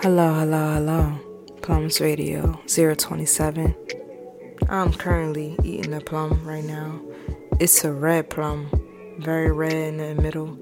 Hello, 0.00 0.32
hello, 0.32 0.74
hello. 0.74 1.18
Plums 1.60 2.00
Radio 2.00 2.60
027. 2.68 3.74
I'm 4.68 4.92
currently 4.92 5.56
eating 5.64 5.92
a 5.92 6.00
plum 6.00 6.46
right 6.46 6.62
now. 6.62 7.00
It's 7.58 7.84
a 7.84 7.92
red 7.92 8.30
plum, 8.30 8.70
very 9.18 9.50
red 9.50 9.72
in 9.72 9.96
the 9.96 10.14
middle. 10.22 10.56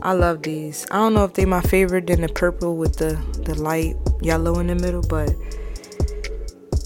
I 0.00 0.12
love 0.12 0.44
these. 0.44 0.86
I 0.92 0.98
don't 0.98 1.14
know 1.14 1.24
if 1.24 1.34
they're 1.34 1.44
my 1.44 1.60
favorite 1.60 2.06
than 2.06 2.20
the 2.20 2.28
purple 2.28 2.76
with 2.76 2.98
the, 2.98 3.14
the 3.42 3.60
light 3.60 3.96
yellow 4.22 4.60
in 4.60 4.68
the 4.68 4.76
middle, 4.76 5.02
but 5.02 5.28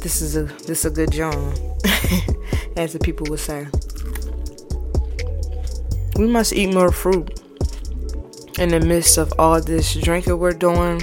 this 0.01 0.23
is 0.23 0.35
a 0.35 0.45
this 0.45 0.71
is 0.79 0.85
a 0.87 0.91
good 0.91 1.13
joint, 1.13 1.37
as 2.79 2.95
the 2.95 3.01
people 3.03 3.27
would 3.29 3.39
say. 3.39 3.67
We 6.17 6.27
must 6.27 6.55
eat 6.55 6.73
more 6.73 6.91
fruit 6.91 7.39
in 8.59 8.71
the 8.71 8.81
midst 8.81 9.19
of 9.19 9.31
all 9.39 9.61
this 9.61 9.95
drinking 9.95 10.39
we're 10.39 10.53
doing, 10.53 11.03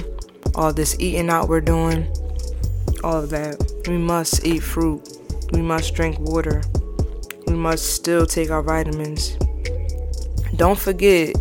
all 0.54 0.72
this 0.72 0.96
eating 0.98 1.30
out 1.30 1.48
we're 1.48 1.60
doing, 1.60 2.06
all 3.02 3.18
of 3.18 3.30
that. 3.30 3.56
We 3.86 3.98
must 3.98 4.44
eat 4.44 4.60
fruit. 4.60 5.02
We 5.52 5.62
must 5.62 5.94
drink 5.94 6.18
water. 6.18 6.62
We 7.46 7.54
must 7.54 7.94
still 7.94 8.26
take 8.26 8.50
our 8.50 8.62
vitamins. 8.62 9.36
Don't 10.56 10.78
forget, 10.78 11.34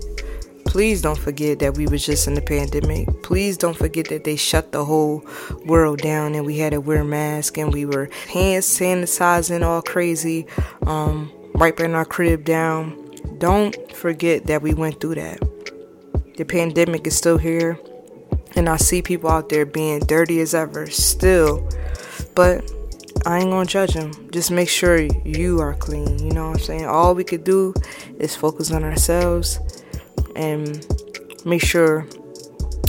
please 0.66 1.02
don't 1.02 1.18
forget 1.18 1.60
that 1.60 1.78
we 1.78 1.88
was 1.88 2.06
just 2.06 2.28
in 2.28 2.34
the 2.34 2.42
pandemic. 2.42 3.08
Please 3.24 3.58
don't 3.58 3.78
forget 3.78 4.08
that 4.10 4.24
they 4.24 4.36
shut 4.36 4.72
the 4.72 4.86
whole 4.86 5.24
world 5.66 6.00
down 6.00 6.36
and 6.36 6.46
we 6.46 6.58
had 6.58 6.72
to 6.72 6.82
wear 6.82 7.04
masks 7.04 7.58
and 7.58 7.74
we 7.74 7.86
were 7.86 8.10
hand 8.32 8.64
sanitizing 8.64 9.64
all 9.64 9.82
crazy, 9.82 10.48
um, 10.88 11.32
wiping 11.56 11.94
our 11.94 12.06
crib 12.06 12.46
down. 12.46 12.96
Don't 13.38 13.76
forget 13.96 14.48
that 14.48 14.62
we 14.62 14.74
went 14.74 15.02
through 15.02 15.16
that. 15.16 15.40
The 16.38 16.46
pandemic 16.46 17.06
is 17.06 17.18
still 17.18 17.38
here, 17.38 17.80
and 18.60 18.68
I 18.68 18.76
see 18.76 19.02
people 19.02 19.30
out 19.30 19.48
there 19.48 19.66
being 19.66 20.02
dirty 20.02 20.42
as 20.42 20.54
ever 20.54 20.86
still. 20.88 21.68
But 22.36 22.70
I 23.26 23.40
ain't 23.40 23.50
gonna 23.50 23.66
judge 23.66 23.94
them. 23.94 24.12
Just 24.32 24.52
make 24.52 24.68
sure 24.68 25.00
you 25.00 25.60
are 25.62 25.74
clean. 25.76 26.20
You 26.20 26.32
know 26.32 26.50
what 26.50 26.60
I'm 26.60 26.64
saying? 26.64 26.86
All 26.86 27.16
we 27.16 27.24
could 27.24 27.46
do 27.46 27.74
is 28.20 28.36
focus 28.36 28.72
on 28.72 28.84
ourselves 28.84 29.60
and 30.36 30.86
make 31.46 31.64
sure 31.64 32.06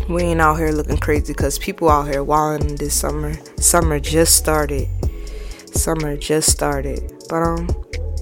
we 0.08 0.22
ain't 0.22 0.40
out 0.40 0.56
here 0.56 0.72
looking 0.72 0.98
crazy 0.98 1.32
because 1.32 1.56
people 1.58 1.88
out 1.88 2.08
here 2.08 2.24
wilding 2.24 2.74
this 2.74 2.94
summer. 2.94 3.34
Summer 3.56 4.00
just 4.00 4.36
started. 4.36 4.88
Summer 5.72 6.16
just 6.16 6.50
started. 6.50 7.24
But 7.28 7.42
um 7.42 7.68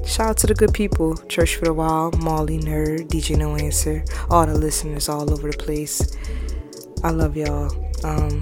Shout 0.07 0.31
out 0.31 0.37
to 0.39 0.47
the 0.47 0.55
good 0.55 0.73
people, 0.73 1.19
Church 1.29 1.57
for 1.57 1.67
the 1.67 1.75
Wild, 1.75 2.19
Molly 2.19 2.59
Nerd, 2.59 3.09
DJ 3.09 3.37
No 3.37 3.57
Answer, 3.57 4.03
all 4.31 4.47
the 4.47 4.55
listeners 4.55 5.07
all 5.07 5.31
over 5.31 5.51
the 5.51 5.59
place. 5.59 6.17
I 7.05 7.11
love 7.11 7.37
y'all. 7.37 7.71
Um, 8.03 8.41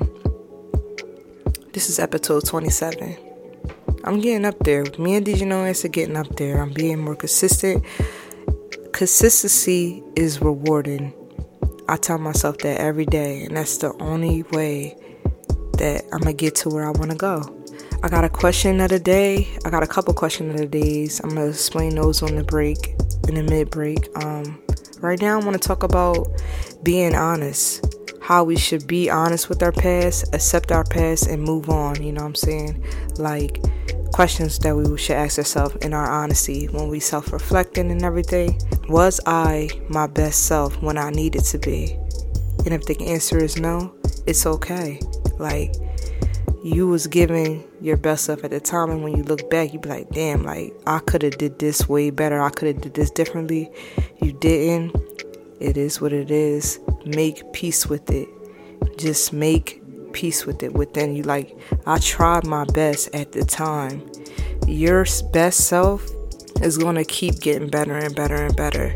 this 1.75 1.91
is 1.91 1.99
episode 1.99 2.47
27. 2.47 3.15
I'm 4.05 4.19
getting 4.21 4.47
up 4.47 4.59
there. 4.61 4.85
Me 4.99 5.17
and 5.17 5.27
DJ 5.27 5.47
No 5.47 5.65
Answer 5.65 5.89
getting 5.89 6.17
up 6.17 6.37
there. 6.37 6.63
I'm 6.63 6.73
being 6.73 6.99
more 6.99 7.15
consistent. 7.15 7.85
Consistency 8.93 10.03
is 10.17 10.41
rewarding. 10.41 11.13
I 11.87 11.99
tell 11.99 12.17
myself 12.17 12.57
that 12.59 12.81
every 12.81 13.05
day, 13.05 13.45
and 13.45 13.59
that's 13.59 13.77
the 13.77 13.93
only 14.01 14.43
way 14.45 14.97
that 15.75 16.05
I'm 16.13 16.21
gonna 16.21 16.33
get 16.33 16.55
to 16.57 16.71
where 16.71 16.87
I 16.87 16.93
wanna 16.93 17.15
go. 17.15 17.63
I 18.03 18.09
got 18.09 18.25
a 18.25 18.31
question 18.31 18.81
of 18.81 18.89
the 18.89 18.99
day. 18.99 19.49
I 19.67 19.71
got 19.71 19.83
a 19.83 19.87
couple 19.87 20.15
questions 20.15 20.55
of 20.55 20.61
the 20.61 20.67
days. 20.67 21.21
I'm 21.21 21.31
gonna 21.31 21.49
explain 21.49 21.95
those 21.95 22.23
on 22.23 22.37
the 22.37 22.45
break, 22.45 22.95
in 23.29 23.35
the 23.35 23.43
mid 23.43 23.71
break. 23.71 24.09
Um, 24.25 24.63
right 25.01 25.21
now, 25.21 25.39
I 25.39 25.45
want 25.45 25.61
to 25.61 25.69
talk 25.69 25.83
about 25.83 26.27
being 26.83 27.15
honest. 27.15 27.85
How 28.27 28.43
we 28.43 28.57
should 28.57 28.89
be 28.89 29.09
honest 29.09 29.49
with 29.49 29.63
our 29.63 29.71
past, 29.71 30.35
accept 30.35 30.73
our 30.73 30.83
past, 30.83 31.29
and 31.29 31.41
move 31.41 31.71
on. 31.71 32.03
You 32.03 32.11
know 32.11 32.23
what 32.23 32.27
I'm 32.27 32.35
saying? 32.35 32.85
Like 33.19 33.63
questions 34.13 34.59
that 34.59 34.75
we 34.75 34.99
should 34.99 35.15
ask 35.15 35.39
ourselves 35.39 35.77
in 35.77 35.95
our 35.95 36.11
honesty 36.11 36.67
when 36.67 36.89
we 36.89 36.99
self 36.99 37.33
reflecting 37.33 37.89
and 37.93 38.03
everything. 38.03 38.61
Was 38.89 39.21
I 39.27 39.69
my 39.89 40.09
best 40.09 40.47
self 40.47 40.83
when 40.83 40.99
I 40.99 41.11
needed 41.11 41.45
to 41.45 41.59
be? 41.59 41.97
And 42.65 42.75
if 42.75 42.87
the 42.87 43.01
answer 43.07 43.39
is 43.39 43.61
no, 43.61 43.95
it's 44.27 44.45
okay. 44.45 44.99
Like 45.39 45.77
you 46.65 46.89
was 46.89 47.07
giving 47.07 47.63
your 47.81 47.97
best 47.97 48.25
self 48.25 48.43
at 48.43 48.51
the 48.51 48.59
time 48.59 48.91
and 48.91 49.05
when 49.05 49.17
you 49.17 49.23
look 49.23 49.49
back 49.51 49.73
you 49.73 49.79
be 49.79 49.89
like 49.89 50.11
damn 50.11 50.43
like 50.43 50.75
i 50.85 50.99
could 50.99 51.23
have 51.23 51.39
did 51.39 51.57
this 51.61 51.89
way 51.89 52.11
better 52.11 52.43
i 52.43 52.51
could 52.51 52.67
have 52.67 52.83
did 52.83 52.95
this 52.95 53.09
differently 53.13 53.71
you 54.21 54.33
didn't 54.33 54.91
it 55.61 55.77
is 55.77 56.01
what 56.01 56.13
it 56.13 56.31
is 56.31 56.81
make 57.05 57.53
peace 57.53 57.87
with 57.87 58.11
it 58.11 58.29
just 58.99 59.33
make 59.33 59.83
peace 60.13 60.47
with 60.47 60.63
it 60.63 60.73
within 60.73 61.15
you 61.15 61.23
like 61.23 61.57
i 61.87 61.99
tried 61.99 62.47
my 62.47 62.65
best 62.67 63.15
at 63.15 63.33
the 63.33 63.45
time 63.45 64.03
your 64.67 65.05
best 65.33 65.67
self 65.67 66.09
is 66.63 66.79
going 66.79 66.97
to 66.97 67.05
keep 67.05 67.39
getting 67.41 67.69
better 67.69 67.97
and 67.97 68.15
better 68.17 68.37
and 68.37 68.57
better 68.57 68.95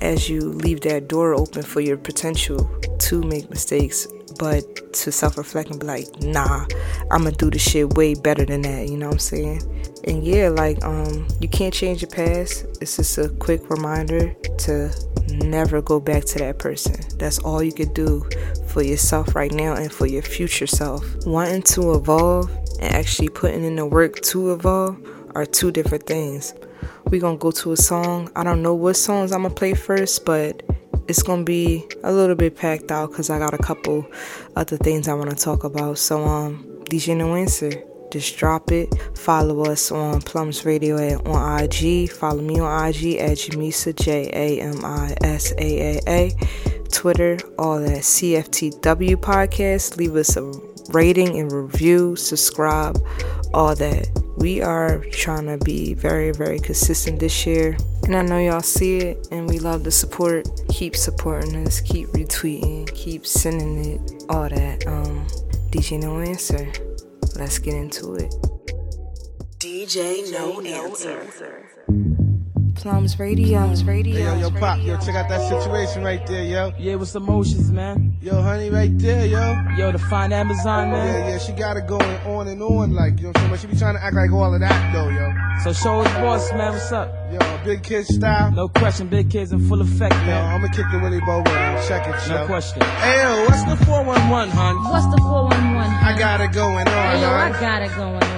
as 0.00 0.28
you 0.28 0.40
leave 0.40 0.80
that 0.80 1.08
door 1.08 1.34
open 1.34 1.62
for 1.62 1.80
your 1.80 1.96
potential 1.96 2.68
to 2.98 3.20
make 3.22 3.50
mistakes 3.50 4.06
but 4.38 4.92
to 4.92 5.12
self 5.12 5.36
reflect 5.36 5.70
and 5.70 5.80
be 5.80 5.86
like, 5.86 6.06
nah, 6.22 6.64
I'm 7.10 7.24
gonna 7.24 7.32
do 7.32 7.50
the 7.50 7.58
shit 7.58 7.94
way 7.94 8.14
better 8.14 8.44
than 8.44 8.62
that, 8.62 8.88
you 8.88 8.96
know 8.96 9.06
what 9.06 9.14
I'm 9.14 9.18
saying? 9.18 10.00
And 10.04 10.24
yeah, 10.24 10.48
like, 10.48 10.82
um, 10.84 11.26
you 11.40 11.48
can't 11.48 11.74
change 11.74 12.02
your 12.02 12.10
past. 12.10 12.64
It's 12.80 12.96
just 12.96 13.18
a 13.18 13.28
quick 13.28 13.68
reminder 13.68 14.32
to 14.32 14.90
never 15.28 15.82
go 15.82 16.00
back 16.00 16.24
to 16.26 16.38
that 16.38 16.58
person. 16.58 16.96
That's 17.18 17.38
all 17.38 17.62
you 17.62 17.72
could 17.72 17.94
do 17.94 18.28
for 18.68 18.82
yourself 18.82 19.34
right 19.34 19.52
now 19.52 19.74
and 19.74 19.92
for 19.92 20.06
your 20.06 20.22
future 20.22 20.66
self. 20.66 21.04
Wanting 21.26 21.62
to 21.62 21.94
evolve 21.94 22.50
and 22.80 22.94
actually 22.94 23.28
putting 23.28 23.64
in 23.64 23.76
the 23.76 23.86
work 23.86 24.20
to 24.22 24.52
evolve 24.52 24.96
are 25.34 25.46
two 25.46 25.70
different 25.70 26.06
things. 26.06 26.54
We're 27.04 27.20
gonna 27.20 27.38
go 27.38 27.50
to 27.52 27.72
a 27.72 27.76
song. 27.76 28.30
I 28.36 28.44
don't 28.44 28.62
know 28.62 28.74
what 28.74 28.96
songs 28.96 29.32
I'm 29.32 29.42
gonna 29.42 29.54
play 29.54 29.74
first, 29.74 30.24
but 30.24 30.62
it's 31.08 31.22
gonna 31.22 31.44
be 31.44 31.86
a 32.04 32.12
little 32.12 32.36
bit 32.36 32.56
packed 32.56 32.92
out 32.92 33.10
because 33.10 33.30
I 33.30 33.38
got 33.38 33.54
a 33.54 33.58
couple 33.58 34.06
other 34.56 34.76
things 34.76 35.08
I 35.08 35.14
want 35.14 35.30
to 35.30 35.36
talk 35.36 35.64
about. 35.64 35.98
So 35.98 36.22
um, 36.24 36.64
DJ 36.84 37.16
No 37.16 37.34
Answer, 37.34 37.82
just 38.10 38.36
drop 38.36 38.70
it. 38.70 38.94
Follow 39.16 39.64
us 39.64 39.90
on 39.90 40.20
Plums 40.22 40.64
Radio 40.64 40.96
at, 40.96 41.26
on 41.26 41.62
IG. 41.62 42.10
Follow 42.10 42.42
me 42.42 42.58
on 42.58 42.88
IG 42.88 43.16
at 43.16 43.38
Jamisa 43.38 43.94
J 43.94 44.30
A 44.32 44.60
M 44.60 44.84
I 44.84 45.16
S 45.22 45.52
A 45.58 45.96
A 45.96 46.00
A. 46.08 46.32
Twitter, 46.90 47.38
all 47.58 47.78
that 47.80 47.98
CFTW 47.98 49.16
podcast. 49.16 49.96
Leave 49.96 50.16
us 50.16 50.36
a 50.36 50.52
rating 50.90 51.38
and 51.38 51.52
review. 51.52 52.16
Subscribe, 52.16 52.98
all 53.54 53.74
that. 53.74 54.08
We 54.38 54.62
are 54.62 55.04
trying 55.10 55.46
to 55.46 55.62
be 55.64 55.94
very, 55.94 56.32
very 56.32 56.58
consistent 56.60 57.20
this 57.20 57.46
year. 57.46 57.76
And 58.04 58.16
I 58.16 58.22
know 58.22 58.38
y'all 58.38 58.60
see 58.62 58.98
it 58.98 59.28
and 59.30 59.48
we 59.48 59.58
love 59.58 59.84
the 59.84 59.90
support. 59.90 60.48
Keep 60.70 60.96
supporting 60.96 61.66
us, 61.66 61.80
keep 61.80 62.08
retweeting, 62.08 62.92
keep 62.94 63.26
sending 63.26 63.84
it, 63.84 64.24
all 64.28 64.48
that. 64.48 64.86
Um, 64.86 65.26
DJ 65.70 66.00
No 66.00 66.20
Answer. 66.20 66.72
Let's 67.38 67.60
get 67.60 67.74
into 67.74 68.14
it. 68.16 68.34
DJ 69.60 70.32
No 70.32 70.60
Answer. 70.60 72.27
Plums 72.78 73.18
Radio. 73.18 73.58
Plums 73.58 73.84
Radio. 73.84 74.14
Hey, 74.14 74.22
yo, 74.40 74.48
yo, 74.48 74.50
Pop, 74.58 74.78
yo, 74.82 74.96
check 74.98 75.16
out 75.16 75.28
that 75.28 75.48
situation 75.48 76.02
right 76.04 76.24
there, 76.26 76.44
yo. 76.44 76.72
Yeah, 76.78 76.94
what's 76.94 77.12
the 77.12 77.20
motions, 77.20 77.72
man? 77.72 78.16
Yo, 78.22 78.40
honey, 78.40 78.70
right 78.70 78.96
there, 78.98 79.26
yo. 79.26 79.56
Yo, 79.76 79.90
the 79.90 79.98
fine 79.98 80.32
Amazon, 80.32 80.92
man. 80.92 81.06
Yeah, 81.06 81.28
yeah, 81.30 81.38
she 81.38 81.52
got 81.52 81.76
it 81.76 81.86
going 81.88 82.16
on 82.26 82.46
and 82.46 82.62
on, 82.62 82.94
like, 82.94 83.18
you 83.18 83.24
know 83.24 83.28
what 83.30 83.36
I'm 83.38 83.40
saying? 83.42 83.50
But 83.50 83.60
she 83.60 83.66
be 83.66 83.76
trying 83.76 83.96
to 83.96 84.02
act 84.04 84.14
like 84.14 84.30
all 84.30 84.54
of 84.54 84.60
that, 84.60 84.92
though, 84.92 85.08
yo. 85.08 85.34
So 85.64 85.72
show 85.72 86.00
us 86.00 86.12
boss, 86.14 86.52
man. 86.52 86.72
What's 86.72 86.92
up? 86.92 87.12
Yo, 87.32 87.38
big 87.64 87.82
kid 87.82 88.06
style. 88.06 88.52
No 88.52 88.68
question, 88.68 89.08
big 89.08 89.28
kids 89.30 89.50
in 89.52 89.68
full 89.68 89.80
effect, 89.80 90.14
Yo, 90.14 90.20
man. 90.26 90.54
I'ma 90.54 90.68
kick 90.68 90.86
the 90.92 91.00
Willie 91.02 91.20
Bobo 91.20 91.50
with 91.50 91.58
her. 91.58 91.88
Check 91.88 92.06
it, 92.06 92.28
yo. 92.30 92.36
No 92.40 92.46
question. 92.46 92.80
Hey, 92.82 93.22
yo, 93.22 93.44
what's 93.44 93.64
the 93.64 93.84
411, 93.84 94.50
hun? 94.50 94.76
What's 94.84 95.06
the 95.06 95.18
411, 95.18 95.64
hun? 95.64 96.14
I 96.14 96.16
got 96.18 96.40
it 96.40 96.52
going 96.52 96.86
on, 96.86 97.16
Hey, 97.16 97.20
yo, 97.22 97.28
I 97.28 97.50
got 97.60 97.82
it 97.82 97.90
going 97.96 98.14
on, 98.14 98.22
hun. 98.22 98.37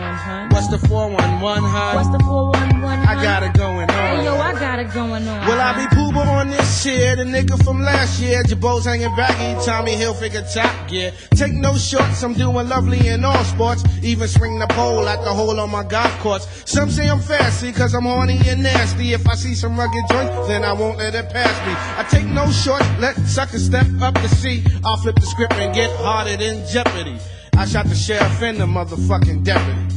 What's 0.61 0.83
the 0.83 0.89
411, 0.89 1.65
hun? 1.65 1.97
What's 1.97 2.11
the 2.11 2.19
411, 2.19 2.81
hun? 2.83 3.09
I 3.09 3.23
got 3.25 3.43
it 3.43 3.55
going 3.55 3.89
on. 3.89 3.97
Hey, 3.97 4.25
yo, 4.25 4.37
I 4.37 4.53
got 4.53 4.79
it 4.79 4.93
going 4.93 5.27
on. 5.27 5.47
Will 5.49 5.59
I 5.59 5.73
be 5.73 5.87
Puba 5.97 6.27
on 6.27 6.49
this 6.49 6.83
shit? 6.83 7.17
The 7.17 7.25
nigga 7.25 7.65
from 7.65 7.81
last 7.81 8.21
year, 8.21 8.43
Jabos 8.43 8.85
hanging 8.85 9.09
baggy, 9.17 9.65
Tommy 9.65 9.97
Hilfiger 9.97 10.45
top 10.53 10.87
gear. 10.87 11.15
Take 11.35 11.55
no 11.55 11.79
shorts, 11.79 12.23
I'm 12.23 12.35
doing 12.35 12.69
lovely 12.69 13.09
in 13.09 13.25
all 13.25 13.43
sports. 13.45 13.85
Even 14.03 14.29
swing 14.29 14.59
the 14.59 14.67
pole 14.67 15.09
at 15.09 15.25
the 15.25 15.33
hole 15.33 15.59
on 15.59 15.71
my 15.71 15.83
golf 15.83 16.13
course. 16.19 16.47
Some 16.67 16.91
say 16.91 17.09
I'm 17.09 17.21
fancy, 17.21 17.73
cause 17.73 17.95
I'm 17.95 18.05
horny 18.05 18.39
and 18.45 18.63
nasty. 18.63 19.15
If 19.15 19.27
I 19.27 19.37
see 19.37 19.55
some 19.55 19.79
rugged 19.79 20.05
joints, 20.11 20.47
then 20.47 20.63
I 20.63 20.75
won't 20.75 20.99
let 20.99 21.15
it 21.15 21.31
pass 21.31 21.57
me. 21.67 21.73
I 21.97 22.07
take 22.07 22.31
no 22.31 22.51
shorts, 22.51 22.85
let 22.99 23.17
suckers 23.27 23.65
step 23.65 23.87
up 24.03 24.13
to 24.13 24.29
see. 24.29 24.63
I'll 24.85 24.99
flip 24.99 25.15
the 25.15 25.25
script 25.25 25.55
and 25.55 25.75
get 25.75 25.89
harder 25.97 26.37
than 26.37 26.69
Jeopardy. 26.69 27.19
I 27.57 27.65
shot 27.65 27.87
the 27.87 27.95
sheriff 27.95 28.43
and 28.43 28.61
the 28.61 28.67
motherfucking 28.67 29.43
deputy. 29.43 29.90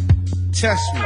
Test 0.54 0.94
me. 0.94 1.02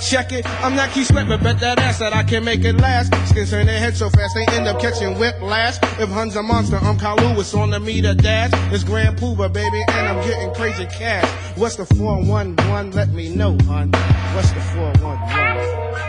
Check 0.00 0.32
it, 0.32 0.44
I'm 0.62 0.76
not 0.76 0.90
Keith 0.90 1.06
Sweat, 1.06 1.26
but 1.26 1.42
bet 1.42 1.58
that 1.60 1.78
ass 1.78 1.98
that 2.00 2.12
I 2.12 2.22
can 2.22 2.44
make 2.44 2.64
it 2.64 2.76
last. 2.76 3.14
Skins 3.28 3.50
turn 3.50 3.66
their 3.66 3.78
head 3.78 3.96
so 3.96 4.10
fast, 4.10 4.34
they 4.34 4.44
end 4.54 4.66
up 4.66 4.78
catching 4.80 5.18
whiplash. 5.18 5.78
If 5.98 6.10
Hun's 6.10 6.36
a 6.36 6.42
monster, 6.42 6.76
I'm 6.76 6.98
Carl 6.98 7.16
Lewis 7.16 7.54
on 7.54 7.70
the 7.70 7.80
meter 7.80 8.12
dash. 8.12 8.50
It's 8.72 8.84
Grand 8.84 9.16
Puba, 9.18 9.50
baby, 9.52 9.82
and 9.88 10.06
I'm 10.08 10.26
getting 10.26 10.52
crazy 10.54 10.84
cash. 10.86 11.26
What's 11.56 11.76
the 11.76 11.86
411? 11.86 12.90
Let 12.90 13.08
me 13.10 13.34
know, 13.34 13.56
hun. 13.64 13.90
What's 14.34 14.50
the 14.50 14.60
411? 14.60 16.06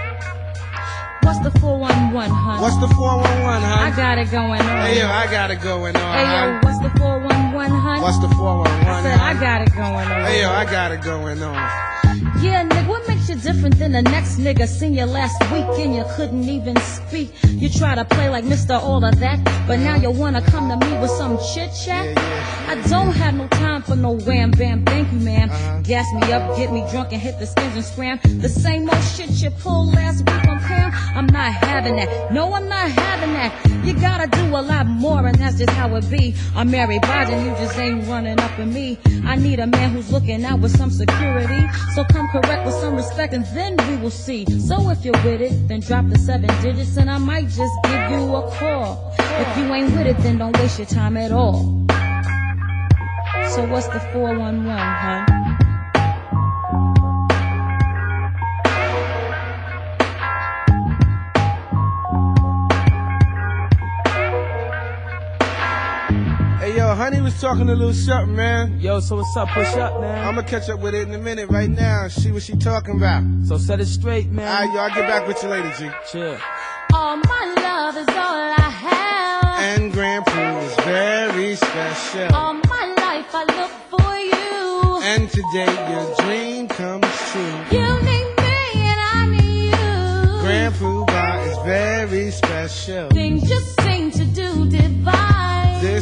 What's 1.23 1.39
the 1.39 1.59
411, 1.59 2.31
hun? 2.31 2.61
What's 2.61 2.77
the 2.77 2.87
411, 2.87 3.61
hun? 3.61 3.93
I 3.93 3.95
got 3.95 4.17
it 4.17 4.31
going 4.31 4.61
on. 4.61 4.85
Hey, 4.87 4.99
yo, 4.99 5.07
I 5.07 5.27
got 5.31 5.51
it 5.51 5.61
going 5.61 5.95
on, 5.95 6.13
Hey, 6.13 6.23
yo, 6.25 6.59
what's 6.63 6.79
the 6.79 6.89
411, 6.99 7.36
hun? 7.65 8.01
What's 8.01 8.19
the 8.19 8.27
I 8.27 8.33
411, 8.33 9.03
said, 9.03 9.19
I 9.19 9.33
got 9.39 9.61
it 9.61 9.73
going 9.73 10.07
on. 10.07 10.25
Hey, 10.25 10.41
yo, 10.41 10.49
I 10.49 10.65
got 10.65 10.91
it 10.91 11.01
going 11.01 11.41
on. 11.41 11.55
Yeah, 12.41 12.63
nigga, 12.67 12.87
what 12.87 13.07
makes 13.07 13.16
you 13.29 13.35
different 13.35 13.77
than 13.77 13.91
the 13.91 14.01
next 14.01 14.37
nigga? 14.37 14.67
Seen 14.67 14.93
you 14.93 15.05
last 15.05 15.39
week 15.51 15.65
and 15.79 15.95
you 15.95 16.03
couldn't 16.15 16.47
even 16.47 16.77
speak. 16.77 17.33
You 17.43 17.69
try 17.69 17.95
to 17.95 18.05
play 18.05 18.29
like 18.29 18.45
Mr. 18.45 18.81
All 18.81 19.03
of 19.03 19.19
that, 19.19 19.43
but 19.67 19.79
now 19.79 19.95
you 19.95 20.11
wanna 20.11 20.41
come 20.41 20.69
to 20.69 20.85
me 20.85 20.97
with 20.99 21.11
some 21.11 21.37
chit 21.53 21.71
chat? 21.83 22.17
I 22.67 22.75
don't 22.87 23.11
have 23.11 23.33
no 23.33 23.47
time 23.47 23.81
for 23.81 23.95
no 23.95 24.11
wham 24.11 24.51
bam, 24.51 24.85
thank 24.85 25.11
you, 25.11 25.19
ma'am. 25.19 25.49
Uh-huh. 25.49 25.81
Gas 25.81 26.05
me 26.13 26.31
up, 26.31 26.55
get 26.57 26.71
me 26.71 26.85
drunk, 26.91 27.11
and 27.11 27.21
hit 27.21 27.39
the 27.39 27.47
skins 27.47 27.75
and 27.75 27.85
scram. 27.85 28.19
The 28.23 28.49
same 28.49 28.89
old 28.89 29.03
shit 29.03 29.29
you 29.41 29.51
pulled 29.51 29.93
last 29.95 30.19
week 30.19 30.47
on 30.47 30.59
Pam. 30.59 30.91
I'm 31.15 31.27
not 31.27 31.51
having 31.53 31.95
that. 31.95 32.31
No, 32.31 32.53
I'm 32.53 32.69
not 32.69 32.89
having 32.89 33.33
that. 33.33 33.51
You 33.85 33.93
gotta 33.93 34.27
do 34.27 34.45
a 34.55 34.61
lot 34.61 34.85
more, 34.85 35.25
and 35.25 35.35
that's 35.35 35.57
just 35.57 35.71
how 35.71 35.95
it 35.95 36.09
be. 36.09 36.35
I'm 36.55 36.69
Mary 36.69 36.99
Biden, 36.99 37.43
you 37.45 37.51
just 37.51 37.77
ain't 37.79 38.07
running 38.07 38.39
up 38.39 38.59
in 38.59 38.73
me. 38.73 38.97
I 39.25 39.35
need 39.35 39.59
a 39.59 39.67
man 39.67 39.91
who's 39.91 40.11
looking 40.11 40.45
out 40.45 40.59
with 40.59 40.75
some 40.77 40.89
security. 40.89 41.67
So 41.95 42.03
come 42.05 42.27
correct 42.29 42.65
with 42.65 42.75
some 42.75 42.95
respect, 42.95 43.16
and 43.17 43.45
then 43.47 43.75
we 43.89 43.97
will 43.97 44.11
see. 44.11 44.45
So 44.59 44.89
if 44.89 45.03
you're 45.03 45.21
with 45.23 45.41
it, 45.41 45.67
then 45.67 45.79
drop 45.79 46.07
the 46.07 46.19
seven 46.19 46.49
digits, 46.61 46.97
and 46.97 47.09
I 47.09 47.17
might 47.17 47.47
just 47.47 47.73
give 47.83 48.11
you 48.11 48.35
a 48.35 48.51
call. 48.51 49.13
If 49.17 49.57
you 49.57 49.73
ain't 49.73 49.91
with 49.95 50.05
it, 50.05 50.17
then 50.19 50.37
don't 50.37 50.55
waste 50.59 50.77
your 50.77 50.85
time 50.85 51.17
at 51.17 51.31
all. 51.31 51.85
So 53.55 53.65
what's 53.65 53.87
the 53.87 53.99
411, 54.13 54.77
huh? 54.77 55.56
Yo, 66.77 66.93
honey 66.93 67.19
was 67.21 67.41
talking 67.41 67.67
a 67.69 67.73
little 67.73 67.91
something, 67.91 68.35
man. 68.35 68.79
Yo, 68.79 68.99
so 68.99 69.15
what's 69.15 69.35
up? 69.35 69.47
Push 69.49 69.75
up, 69.77 69.99
man. 69.99 70.27
I'm 70.27 70.35
gonna 70.35 70.45
catch 70.45 70.69
up 70.69 70.79
with 70.79 70.93
it 70.93 71.07
in 71.07 71.13
a 71.15 71.17
minute 71.17 71.49
right 71.49 71.71
now 71.71 72.03
and 72.03 72.11
see 72.11 72.31
what 72.31 72.43
she 72.43 72.55
talking 72.55 72.97
about. 72.97 73.23
so 73.47 73.57
set 73.57 73.79
it 73.79 73.87
straight, 73.87 74.29
man. 74.29 74.47
Alright, 74.47 74.75
yo, 74.75 74.81
I'll 74.81 74.89
get 74.89 75.07
back 75.07 75.27
with 75.27 75.41
you 75.41 75.49
later, 75.49 75.73
G. 75.79 75.89
Chill. 76.11 76.37
All 76.93 77.17
my 77.17 77.55
love 77.63 77.97
is 77.97 78.07
all 78.09 78.53
I 78.59 78.69
have. 78.85 79.79
And 79.79 79.91
Grand 79.91 80.23
Puba 80.27 80.63
is 80.65 80.75
very 80.85 81.55
special. 81.55 82.35
All 82.35 82.53
my 82.53 82.95
life 82.99 83.33
I 83.33 83.43
look 83.57 83.71
for 83.89 84.19
you. 84.19 85.01
And 85.01 85.27
today 85.31 85.73
your 85.89 86.15
dream 86.17 86.67
comes 86.67 87.07
true. 87.31 87.75
You 87.75 87.87
need 88.05 88.35
me 88.37 88.81
and 88.85 88.99
I 89.01 89.27
need 89.31 89.71
you. 89.71 90.41
Grand 90.41 90.75
Puba 90.75 91.47
is 91.47 91.57
very 91.65 92.29
special. 92.29 93.09
Things 93.09 93.49
just 93.49 93.76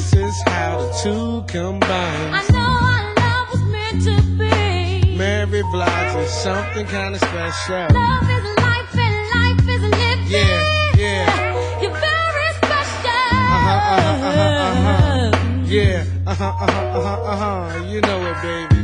This 0.05 0.35
is 0.35 0.41
how 0.45 0.77
the 0.77 0.87
two 1.01 1.43
combine. 1.47 1.89
I 1.89 2.45
know 2.53 2.61
our 2.61 3.05
love 3.25 3.47
was 3.51 3.63
meant 3.73 4.03
to 4.05 4.15
be. 4.37 5.17
Mary 5.17 5.63
Blige 5.71 6.15
is 6.17 6.29
something 6.29 6.85
kinda 6.85 7.17
special. 7.17 7.87
Love 7.89 8.29
is 8.29 8.45
life 8.61 8.93
and 8.93 9.17
life 9.33 9.67
is 9.67 9.81
living. 9.81 10.27
Yeah, 10.27 10.61
yeah. 10.95 11.81
You're 11.81 11.89
very 11.89 12.49
special. 12.61 13.17
Uh-huh, 13.57 13.81
uh-huh, 13.95 14.29
uh-huh, 14.29 14.61
uh-huh. 14.69 15.65
Yeah, 15.65 16.05
uh-huh, 16.27 16.53
uh-huh, 16.53 16.99
uh-huh, 16.99 17.31
uh-huh. 17.33 17.83
You 17.89 17.99
know 18.01 18.19
it, 18.29 18.37
baby. 18.43 18.81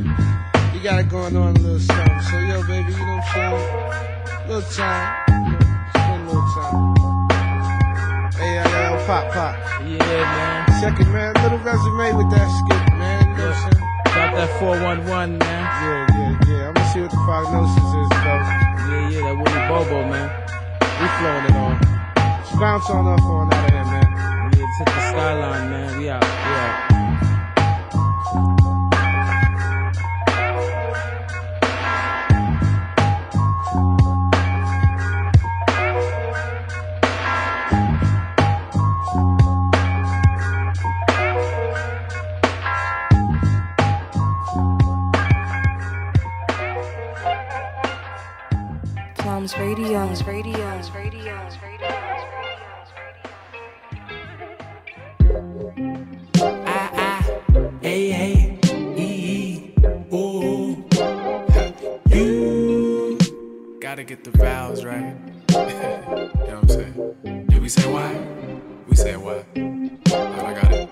You 0.74 0.80
got 0.82 1.02
it 1.02 1.10
going 1.10 1.38
on 1.38 1.56
a 1.56 1.60
little 1.60 1.80
something. 1.80 2.22
So, 2.32 2.40
yo, 2.40 2.64
baby, 2.66 2.94
you 2.94 3.06
know 3.06 3.18
what 3.18 3.38
I'm 3.38 3.52
saying? 3.54 4.48
Little 4.48 4.70
time. 4.74 5.08
You 5.30 5.54
know, 5.54 5.70
spend 5.94 6.22
a 6.22 6.26
little 6.26 6.50
time. 6.58 6.82
Hey, 8.42 8.56
yo, 8.58 8.64
yo, 8.74 9.06
pop, 9.06 9.32
pop. 9.32 9.56
Yeah, 9.86 10.26
man. 10.34 10.61
Check 10.82 11.00
it, 11.00 11.08
man. 11.10 11.32
Little 11.44 11.60
resume 11.60 12.18
with 12.18 12.32
that 12.34 12.50
skit, 12.50 12.98
man. 12.98 13.22
You 13.22 13.38
know 13.38 13.50
what 13.50 13.56
I'm 13.56 13.70
saying? 13.70 13.86
Drop 14.18 14.34
that 14.34 14.50
411, 14.58 15.38
man. 15.38 15.46
Yeah, 15.46 16.10
yeah, 16.10 16.34
yeah. 16.50 16.68
I'm 16.70 16.74
gonna 16.74 16.90
see 16.90 17.02
what 17.02 17.12
the 17.12 17.22
prognosis 17.22 17.86
is, 17.86 18.10
though. 18.10 18.42
Yeah, 18.90 19.14
yeah, 19.14 19.22
that 19.30 19.38
Willie 19.38 19.62
Bobo, 19.70 20.10
man. 20.10 20.26
We 20.98 21.06
flowing 21.22 21.46
it 21.46 21.54
on. 21.54 21.78
Just 22.42 22.58
bounce 22.58 22.90
on 22.90 23.14
up 23.14 23.22
on 23.22 23.54
out 23.54 23.62
of 23.62 23.70
here, 23.70 23.86
man. 23.94 24.10
Yeah, 24.58 24.66
hit 24.82 24.86
the 24.90 25.02
skyline, 25.14 25.70
man. 25.70 26.00
We 26.00 26.10
out. 26.10 26.41
The 64.34 64.84
right. 64.86 65.16
you 65.50 65.56
know 65.56 66.60
what 66.60 66.64
I'm 66.64 66.70
saying? 66.70 67.48
Did 67.48 67.62
we 67.62 67.70
say 67.70 67.92
why? 67.92 68.12
We 68.88 68.96
said 68.96 69.18
what? 69.18 69.46
Oh, 69.56 70.46
I 70.46 70.54
got 70.54 70.72
it. 70.72 70.90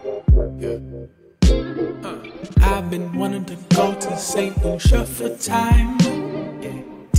Yeah. 0.60 0.80
Huh. 2.04 2.18
I've 2.62 2.90
been 2.90 3.18
wanting 3.18 3.46
to 3.46 3.58
go 3.76 3.94
to 3.96 4.18
St. 4.18 4.64
Lucia 4.64 5.06
for 5.06 5.36
time. 5.38 5.98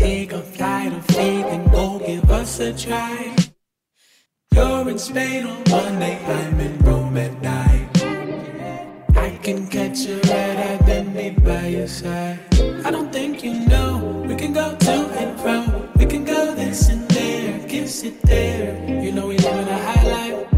Take 0.01 0.33
a 0.33 0.41
flight 0.41 0.95
of 0.95 1.05
faith 1.05 1.45
and 1.45 1.71
go 1.71 1.99
give 1.99 2.31
us 2.31 2.59
a 2.59 2.73
try. 2.73 3.37
You're 4.55 4.89
in 4.89 4.99
Spain 4.99 5.45
on 5.45 5.63
Monday, 5.69 6.19
I'm 6.25 6.59
in 6.59 6.79
Rome 6.79 7.19
at 7.19 7.43
night. 7.43 7.89
I 9.15 9.39
can 9.43 9.67
catch 9.67 10.07
a 10.07 10.17
red 10.27 10.57
eye, 10.57 10.87
then 10.87 11.13
be 11.13 11.39
by 11.45 11.67
your 11.67 11.87
side. 11.87 12.39
I 12.83 12.91
don't 12.91 13.13
think 13.13 13.45
you 13.45 13.53
know. 13.69 14.20
There, 17.91 18.03
kiss 18.03 18.03
it 18.05 18.23
there. 18.23 19.03
You 19.03 19.13
know 19.13 19.27
we 19.27 19.39
living 19.39 19.69
a 19.69 19.79
high 19.79 20.09
life. 20.09 20.53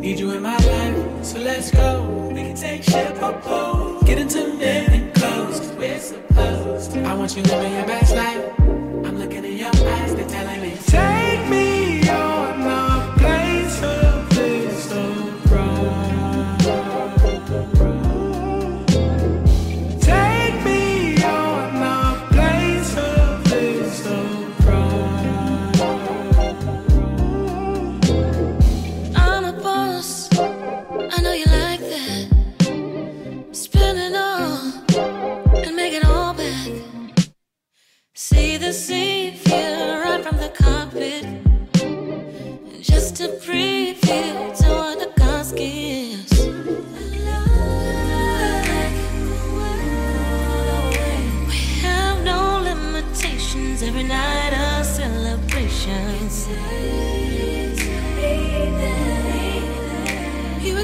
Need 0.00 0.18
you 0.18 0.32
in 0.32 0.42
my 0.42 0.56
life, 0.56 1.24
so 1.24 1.38
let's 1.38 1.70
go. 1.70 2.30
We 2.32 2.42
can 2.42 2.56
take 2.56 2.82
ship 2.82 3.22
or 3.22 3.32
boat. 3.32 4.04
Get 4.06 4.18
into 4.18 4.54
men 4.54 4.90
and 4.90 5.14
close. 5.14 5.60
We're 5.72 6.00
supposed. 6.00 6.96
I 6.96 7.14
want 7.14 7.36
you 7.36 7.42
living 7.42 7.72
your 7.74 7.86
best 7.86 8.14
life. 8.14 8.61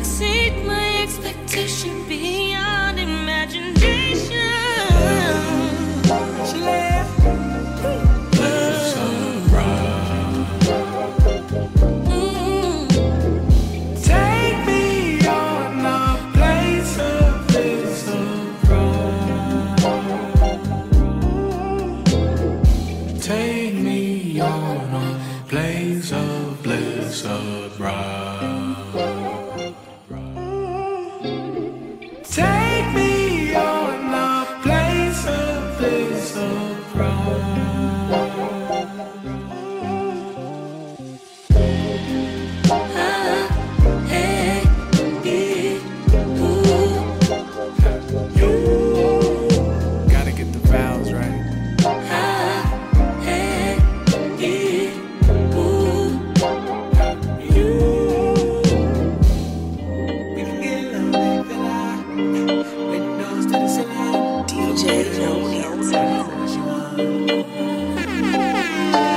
Exceed 0.08 0.64
my 0.64 1.02
expectation 1.02 1.97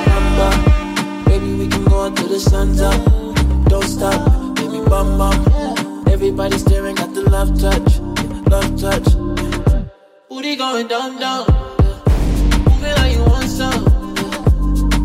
Bamba. 0.07 0.50
Baby, 1.25 1.53
we 1.55 1.67
can 1.67 1.83
go 1.86 2.05
until 2.05 2.27
the 2.27 2.39
sun's 2.39 2.81
up. 2.81 3.00
Don't 3.65 3.83
stop, 3.83 4.55
baby. 4.55 4.79
Everybody 6.12 6.57
staring 6.57 6.98
at 7.00 7.13
the 7.13 7.24
love 7.29 7.60
touch, 7.60 8.00
love 8.50 8.79
touch. 8.79 9.07
Going 10.57 10.88
like 12.95 13.13
you 13.15 13.24
want 13.24 13.50
some. 13.50 13.86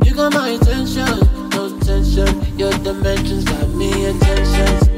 You 0.04 0.14
got 0.14 0.32
my 0.34 0.48
attention, 0.50 1.06
no 1.50 1.78
tension. 1.80 2.58
Your 2.58 2.72
dimensions 2.72 3.44
got 3.44 3.68
me 3.70 4.06
attention. 4.06 4.95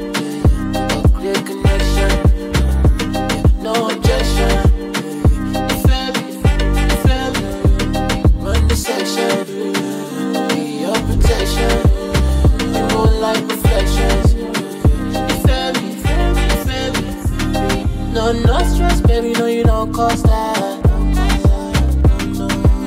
Me? 18.33 18.43
No, 18.43 18.59
stress, 18.73 19.01
baby. 19.01 19.33
No, 19.33 19.45
you 19.45 19.63
don't 19.63 19.93
cause 19.93 20.21
that. 20.23 20.83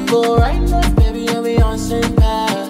Go 0.07 0.37
right 0.37 0.61
left, 0.61 0.95
baby, 0.97 1.27
and 1.29 1.43
we 1.43 1.59
on 1.59 1.79
same 1.79 2.15
path. 2.17 2.69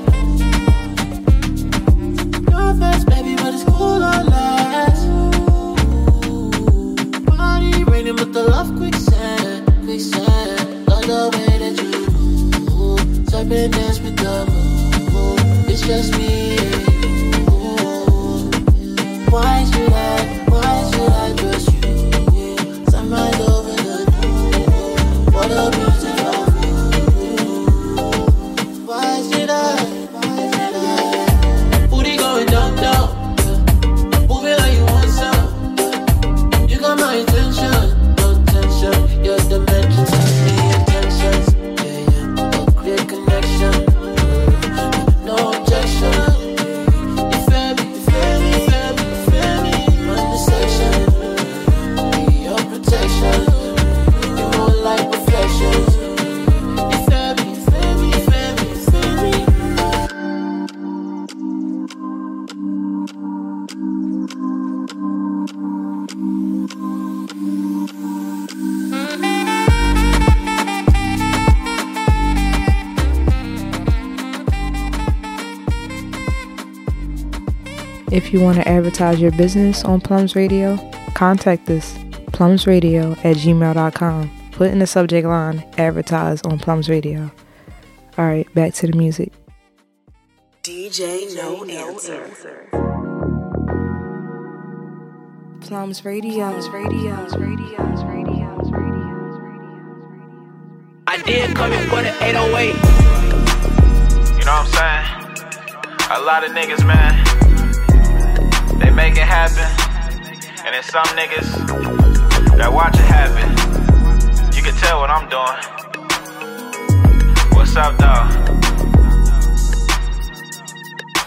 Nervous, 2.50 3.04
baby, 3.04 3.34
but 3.36 3.54
it's 3.54 3.64
cool 3.64 4.02
on 4.02 4.26
last. 4.26 5.06
Body 7.26 7.84
raining, 7.84 8.16
but 8.16 8.32
the 8.32 8.44
love 8.44 8.74
quicksand, 8.76 9.66
quicksand. 9.84 10.88
Love 10.88 11.06
the 11.06 11.30
way 11.34 11.58
that 11.58 11.74
you 11.82 11.90
move, 12.70 13.26
type 13.28 13.50
and 13.50 13.72
dance 13.72 13.98
with 14.00 14.16
the 14.16 14.46
moon. 15.12 15.38
It's 15.68 15.82
just 15.82 16.16
me 16.16 16.41
If 78.32 78.40
you 78.40 78.44
want 78.46 78.56
to 78.56 78.66
advertise 78.66 79.20
your 79.20 79.30
business 79.32 79.84
on 79.84 80.00
Plums 80.00 80.34
Radio, 80.34 80.78
contact 81.12 81.68
us, 81.68 81.92
plumsradio 82.32 83.10
at 83.26 83.36
gmail.com. 83.36 84.30
Put 84.52 84.70
in 84.70 84.78
the 84.78 84.86
subject 84.86 85.28
line, 85.28 85.62
advertise 85.76 86.40
on 86.40 86.58
Plums 86.58 86.88
Radio. 86.88 87.30
All 88.16 88.24
right, 88.24 88.48
back 88.54 88.72
to 88.72 88.86
the 88.86 88.96
music. 88.96 89.34
DJ 90.62 91.36
No 91.36 91.62
Answer. 91.62 92.70
Plums 95.60 96.02
Radio, 96.02 96.52
Plums 96.52 96.70
Radio, 96.70 97.10
Radios, 97.10 97.36
Radios, 97.36 98.02
Radios, 98.02 98.70
Radios, 98.72 99.40
I 101.06 101.22
did 101.26 101.54
come 101.54 101.70
in 101.70 101.86
for 101.90 102.00
the 102.00 102.16
808. 102.24 102.68
You 102.68 102.72
know 104.46 104.56
what 104.56 104.64
I'm 104.64 104.68
saying? 104.72 105.18
A 106.10 106.20
lot 106.24 106.44
of 106.44 106.52
niggas, 106.52 106.86
man, 106.86 107.41
they 108.82 108.90
make 108.90 109.16
it 109.16 109.22
happen. 109.22 109.64
And 110.64 110.74
then 110.74 110.82
some 110.82 111.04
niggas 111.16 112.56
that 112.56 112.72
watch 112.72 112.94
it 112.94 113.04
happen. 113.04 113.48
You 114.54 114.62
can 114.62 114.74
tell 114.74 115.00
what 115.00 115.10
I'm 115.10 115.28
doing. 115.28 115.62
What's 117.56 117.76
up, 117.76 117.96
dog? 117.98 118.61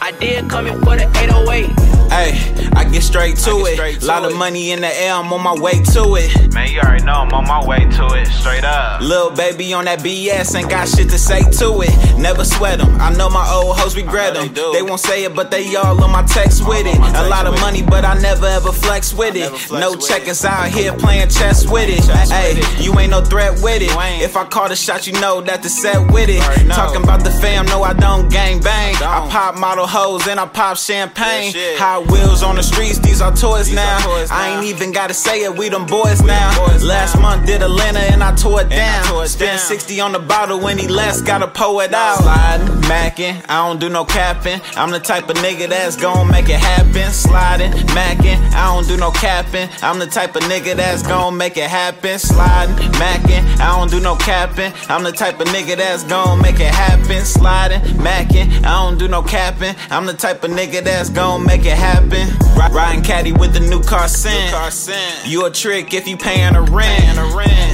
I 0.05 0.11
did 0.11 0.47
come 0.51 0.67
in 0.67 0.79
for 0.81 0.95
the 0.95 1.09
808. 1.17 1.95
Hey, 2.11 2.69
I 2.75 2.87
get 2.87 3.01
straight 3.01 3.37
to 3.37 3.65
it. 3.65 4.03
Lot 4.03 4.23
of 4.23 4.35
money 4.37 4.69
in 4.69 4.81
the 4.81 5.01
air, 5.01 5.13
I'm 5.13 5.33
on 5.33 5.41
my 5.41 5.55
way 5.59 5.81
to 5.81 6.15
it. 6.15 6.53
Man, 6.53 6.71
you 6.71 6.79
already 6.79 7.03
know 7.03 7.13
I'm 7.13 7.33
on 7.33 7.47
my 7.47 7.65
way 7.65 7.79
to 7.79 8.05
it. 8.13 8.27
Straight 8.27 8.63
up. 8.63 9.01
Lil' 9.01 9.31
baby 9.31 9.73
on 9.73 9.85
that 9.85 9.99
BS, 9.99 10.55
ain't 10.55 10.69
got 10.69 10.87
shit 10.87 11.09
to 11.09 11.17
say 11.17 11.41
to 11.41 11.81
it. 11.81 12.19
Never 12.19 12.45
sweat 12.45 12.77
them. 12.77 12.95
I 13.01 13.13
know 13.15 13.29
my 13.29 13.49
old 13.51 13.77
hoes 13.79 13.95
regret 13.95 14.35
them. 14.35 14.53
They, 14.53 14.83
won't 14.83 15.01
say 15.01 15.23
it, 15.23 15.35
but 15.35 15.49
they 15.49 15.75
all 15.75 16.01
on 16.03 16.11
my 16.11 16.21
text 16.23 16.67
with 16.67 16.85
it. 16.85 16.97
A 16.97 17.27
lot 17.27 17.47
of 17.47 17.59
money, 17.59 17.81
but 17.81 18.05
I 18.05 18.13
never 18.21 18.45
ever 18.45 18.71
flex 18.71 19.11
with 19.11 19.35
it. 19.35 19.51
No 19.71 19.95
checkers 19.95 20.45
out 20.45 20.67
here 20.67 20.93
playing 20.93 21.29
chess 21.29 21.67
with 21.67 21.89
it. 21.89 22.05
Hey, 22.29 22.61
you 22.81 22.97
ain't 22.99 23.09
no 23.09 23.21
threat 23.21 23.53
with 23.63 23.81
it. 23.81 23.89
If 24.21 24.37
I 24.37 24.45
call 24.45 24.69
the 24.69 24.75
shot, 24.75 25.07
you 25.07 25.13
know 25.13 25.41
that 25.41 25.63
the 25.63 25.69
set 25.69 25.99
with 26.13 26.29
it. 26.29 26.41
Talking 26.69 27.03
about 27.03 27.23
the 27.23 27.31
fam, 27.31 27.65
no, 27.65 27.81
I 27.81 27.93
don't 27.93 28.29
gang 28.29 28.61
bang. 28.61 28.95
I 28.97 29.27
pop 29.29 29.57
model 29.57 29.87
hoes 29.95 30.27
and 30.27 30.39
I 30.39 30.45
pop 30.45 30.75
champagne. 30.75 31.53
Hot 31.79 32.11
wheels 32.11 32.43
on 32.43 32.57
the 32.57 32.63
streets, 32.63 32.99
these 32.99 33.21
are 33.21 33.33
toys 33.33 33.71
now. 33.73 33.97
I 34.29 34.53
ain't 34.53 34.65
even 34.65 34.91
gotta 34.91 35.13
say 35.13 35.43
it, 35.43 35.57
we 35.57 35.69
them 35.69 35.85
boys 35.85 36.21
now. 36.21 36.67
Boys 36.67 36.83
Last 36.83 37.17
month 37.21 37.45
did 37.45 37.61
Atlanta 37.61 37.99
and 37.99 38.21
I 38.21 38.35
tore 38.35 38.61
it 38.61 38.69
down. 38.69 39.27
Spent 39.27 39.59
60 39.59 40.01
on 40.01 40.11
the 40.11 40.19
bottle 40.19 40.59
when 40.59 40.77
he 40.77 40.87
left, 40.89 41.25
gotta 41.25 41.47
pour 41.47 41.81
it 41.83 41.93
out. 41.93 42.17
Sliding, 42.17 42.67
macking, 42.91 43.35
I 43.47 43.65
don't 43.65 43.79
do 43.79 43.87
no 43.89 44.03
capping. 44.03 44.59
I'm 44.75 44.91
the 44.91 44.99
type 44.99 45.29
of 45.29 45.37
nigga 45.37 45.69
that's 45.69 45.95
gon' 45.95 46.29
make 46.29 46.49
it 46.49 46.59
happen. 46.59 47.11
Sliding, 47.11 47.71
macking, 47.95 48.39
I 48.53 48.73
don't 48.73 48.87
do 48.87 48.97
no 48.97 49.11
capping. 49.11 49.69
I'm 49.81 49.97
the 49.99 50.07
type 50.07 50.35
of 50.35 50.43
nigga 50.43 50.75
that's 50.75 51.03
gon' 51.03 51.37
make 51.37 51.55
it 51.55 51.69
happen. 51.69 52.19
Sliding, 52.19 52.75
macking, 52.99 53.43
I 53.61 53.77
don't 53.77 53.89
do 53.89 54.01
no 54.01 54.15
capping. 54.15 54.73
I'm 54.89 55.03
the 55.03 55.13
type 55.13 55.39
of 55.39 55.47
nigga 55.47 55.77
that's 55.77 56.03
gon' 56.03 56.41
make 56.41 56.59
it 56.59 56.73
happen. 56.73 57.23
Sliding, 57.23 57.79
macking, 58.03 58.47
I 58.65 58.83
don't 58.83 58.97
do 58.97 59.07
no 59.07 59.21
capping. 59.23 59.73
I'm 59.89 60.05
the 60.05 60.13
type 60.13 60.43
of 60.43 60.51
nigga 60.51 60.83
that's 60.83 61.09
gon' 61.09 61.45
make 61.45 61.65
it 61.65 61.77
happen. 61.77 62.27
Ri- 62.55 62.73
Riding 62.75 63.03
caddy 63.03 63.31
with 63.31 63.53
the 63.53 63.59
new 63.59 63.81
car 63.81 64.07
sin. 64.07 64.51
You 65.25 65.45
a 65.45 65.51
trick 65.51 65.93
if 65.93 66.07
you 66.07 66.17
paying 66.17 66.55
a 66.55 66.61
rent. 66.61 67.17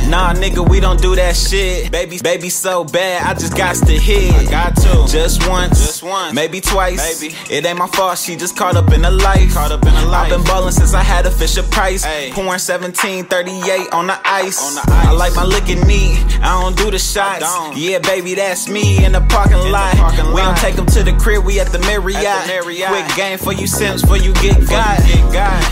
Nah, 0.09 0.33
nigga, 0.33 0.67
we 0.67 0.79
don't 0.79 1.01
do 1.01 1.15
that 1.15 1.35
shit. 1.35 1.91
Baby, 1.91 2.19
baby, 2.21 2.49
so 2.49 2.83
bad, 2.83 3.25
I 3.25 3.33
just 3.39 3.55
got 3.55 3.75
to 3.75 3.93
hit. 3.93 4.33
I 4.33 4.51
got 4.51 4.75
to. 4.75 5.07
Just 5.07 5.47
once, 5.47 5.79
just 5.79 6.03
once, 6.03 6.33
maybe 6.33 6.59
twice. 6.59 7.21
Maybe. 7.21 7.33
It 7.49 7.65
ain't 7.65 7.77
my 7.79 7.87
fault, 7.87 8.17
she 8.17 8.35
just 8.35 8.57
caught 8.57 8.75
up 8.75 8.91
in 8.91 9.01
the 9.03 9.11
life. 9.11 9.53
Caught 9.53 9.71
up 9.71 9.85
in 9.85 9.93
the 9.93 10.05
life. 10.07 10.31
I've 10.31 10.37
been 10.37 10.43
ballin' 10.43 10.73
since 10.73 10.93
I 10.93 11.03
had 11.03 11.25
a 11.25 11.31
Fisher 11.31 11.63
Price. 11.63 12.05
Pouring 12.33 12.59
17, 12.59 13.25
38 13.25 13.93
on 13.93 14.07
the 14.07 14.19
ice. 14.27 14.59
On 14.61 14.75
the 14.75 14.93
ice. 14.93 15.07
I 15.07 15.11
like 15.11 15.35
my 15.35 15.45
liquor 15.45 15.83
neat. 15.85 16.19
I 16.41 16.61
don't 16.61 16.75
do 16.75 16.91
the 16.91 16.99
shots. 16.99 17.45
Yeah, 17.77 17.99
baby, 17.99 18.35
that's 18.35 18.67
me 18.67 19.05
in 19.05 19.13
the 19.13 19.21
parking 19.21 19.71
lot. 19.71 19.95
parking 19.95 20.33
we 20.33 20.41
don't 20.41 20.57
take 20.57 20.75
them 20.75 20.85
to 20.87 21.03
the 21.03 21.13
crib, 21.13 21.45
we 21.45 21.59
at 21.59 21.67
the 21.67 21.79
Marriott. 22.01 22.25
At 22.25 22.47
the 22.47 22.53
Marriott. 22.53 22.89
Quick 22.89 23.15
game 23.15 23.37
for 23.37 23.53
you 23.53 23.67
simps, 23.67 24.03
for 24.03 24.17
you 24.17 24.33
get 24.35 24.59
got. 24.67 24.99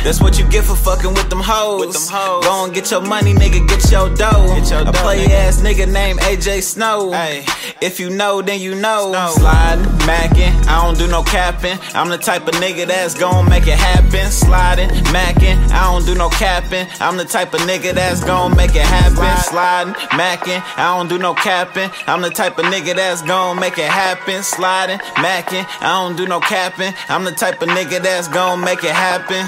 That's 0.03 0.21
what 0.21 0.39
you 0.39 0.47
get 0.49 0.63
for 0.63 0.75
fucking 0.75 1.13
with 1.13 1.29
them 1.29 1.39
hoes. 1.41 1.87
With 1.87 1.93
them 1.93 2.15
hoes. 2.15 2.45
Go 2.45 2.65
and 2.65 2.73
get 2.73 2.91
your 2.91 3.01
money, 3.01 3.33
nigga, 3.33 3.67
get 3.67 3.91
your 3.91 4.13
dough. 4.15 4.47
Get 4.55 4.69
your 4.69 4.81
a 4.81 4.85
dough, 4.85 4.91
play 4.93 5.25
nigga. 5.25 5.47
ass 5.47 5.61
nigga 5.61 5.91
named 5.91 6.19
AJ 6.21 6.63
Snow. 6.63 7.11
Ay. 7.13 7.45
If 7.81 7.99
you 7.99 8.09
know, 8.09 8.41
then 8.41 8.59
you 8.59 8.75
know. 8.75 9.11
Snow. 9.11 9.33
Sliding, 9.37 9.85
macking, 10.05 10.67
I 10.67 10.83
don't 10.83 10.97
do 10.97 11.07
no 11.07 11.23
capping. 11.23 11.77
I'm 11.93 12.09
the 12.09 12.17
type 12.17 12.47
of 12.47 12.55
nigga 12.55 12.87
that's 12.87 13.17
gon' 13.17 13.49
make 13.49 13.67
it 13.67 13.77
happen. 13.77 14.31
Sliding, 14.31 14.89
macking, 15.11 15.57
I 15.71 15.91
don't 15.91 16.05
do 16.05 16.15
no 16.15 16.29
capping. 16.29 16.87
I'm 16.99 17.17
the 17.17 17.25
type 17.25 17.53
of 17.53 17.61
nigga 17.61 17.93
that's 17.93 18.23
gon' 18.23 18.55
make 18.55 18.75
it 18.75 18.85
happen. 18.85 19.37
Sliding, 19.43 19.93
macking, 19.93 20.61
I 20.77 20.95
don't 20.95 21.07
do 21.07 21.17
no 21.17 21.33
capping. 21.33 21.89
I'm 22.07 22.21
the 22.21 22.29
type 22.29 22.57
of 22.57 22.65
nigga 22.65 22.95
that's 22.95 23.21
gon' 23.21 23.59
make 23.59 23.77
it 23.77 23.89
happen. 23.89 24.43
Sliding, 24.43 24.99
macking, 24.99 25.65
I 25.81 26.01
don't 26.01 26.15
do 26.19 26.27
no 26.27 26.41
capping. 26.41 26.93
I'm 27.07 27.23
the 27.23 27.31
type 27.31 27.61
of 27.61 27.69
nigga 27.69 28.01
that's 28.01 28.27
gonna 28.27 28.61
make 28.61 28.83
it 28.83 28.91
happen. 28.91 29.45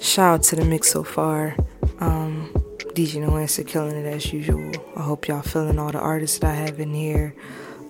Shout 0.00 0.34
out 0.34 0.42
to 0.42 0.56
the 0.56 0.64
mix 0.64 0.90
so 0.90 1.04
far. 1.04 1.54
Um, 2.00 2.50
DJ 2.94 3.20
No 3.20 3.36
Answer 3.36 3.62
killing 3.62 3.94
it 3.94 4.06
as 4.06 4.32
usual. 4.32 4.72
I 4.96 5.02
hope 5.02 5.28
y'all 5.28 5.42
feeling 5.42 5.78
all 5.78 5.92
the 5.92 6.00
artists 6.00 6.40
that 6.40 6.50
I 6.50 6.54
have 6.54 6.80
in 6.80 6.92
here. 6.92 7.36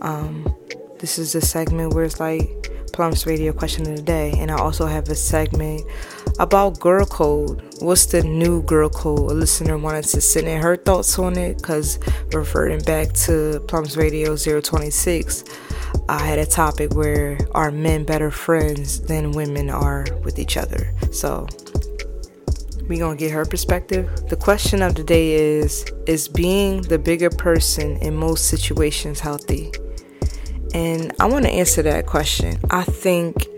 Um, 0.03 0.55
this 1.01 1.19
is 1.19 1.33
the 1.33 1.41
segment 1.41 1.95
where 1.95 2.05
it's 2.05 2.21
like 2.21 2.71
Plums 2.93 3.25
Radio 3.27 3.53
question 3.53 3.89
of 3.89 3.97
the 3.97 4.03
day, 4.03 4.35
and 4.37 4.51
I 4.51 4.59
also 4.59 4.87
have 4.87 5.09
a 5.09 5.15
segment 5.15 5.83
about 6.39 6.79
girl 6.79 7.07
code. 7.07 7.63
What's 7.81 8.07
the 8.07 8.23
new 8.23 8.63
girl 8.63 8.91
code? 8.91 9.31
A 9.31 9.35
listener 9.35 9.79
wanted 9.79 10.05
to 10.05 10.21
send 10.21 10.47
in 10.49 10.61
her 10.61 10.77
thoughts 10.77 11.19
on 11.19 11.39
it 11.39 11.57
because 11.57 11.99
referring 12.35 12.81
back 12.81 13.13
to 13.25 13.61
Plums 13.69 13.97
Radio 13.97 14.37
026, 14.37 15.45
I 16.09 16.19
had 16.19 16.39
a 16.39 16.47
topic 16.47 16.95
where 16.95 17.39
are 17.53 17.71
men 17.71 18.05
better 18.05 18.31
friends 18.31 19.01
than 19.01 19.33
women 19.33 19.71
are 19.71 20.05
with 20.23 20.39
each 20.39 20.57
other? 20.57 20.93
So 21.13 21.47
we 22.89 22.99
gonna 22.99 23.17
get 23.17 23.31
her 23.31 23.47
perspective. 23.47 24.11
The 24.29 24.37
question 24.37 24.83
of 24.83 24.97
the 24.97 25.05
day 25.05 25.33
is 25.33 25.87
Is 26.07 26.29
being 26.29 26.83
the 26.83 26.99
bigger 26.99 27.31
person 27.31 27.97
in 27.99 28.17
most 28.17 28.49
situations 28.49 29.21
healthy? 29.21 29.73
And 30.75 31.13
I 31.19 31.27
want 31.27 31.45
to 31.45 31.51
answer 31.51 31.83
that 31.83 32.07
question. 32.07 32.59
I 32.71 32.85
think 32.85 33.49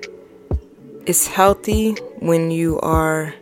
it's 1.06 1.26
healthy 1.26 1.92
when 2.20 2.50
you 2.50 2.78
are 2.80 3.34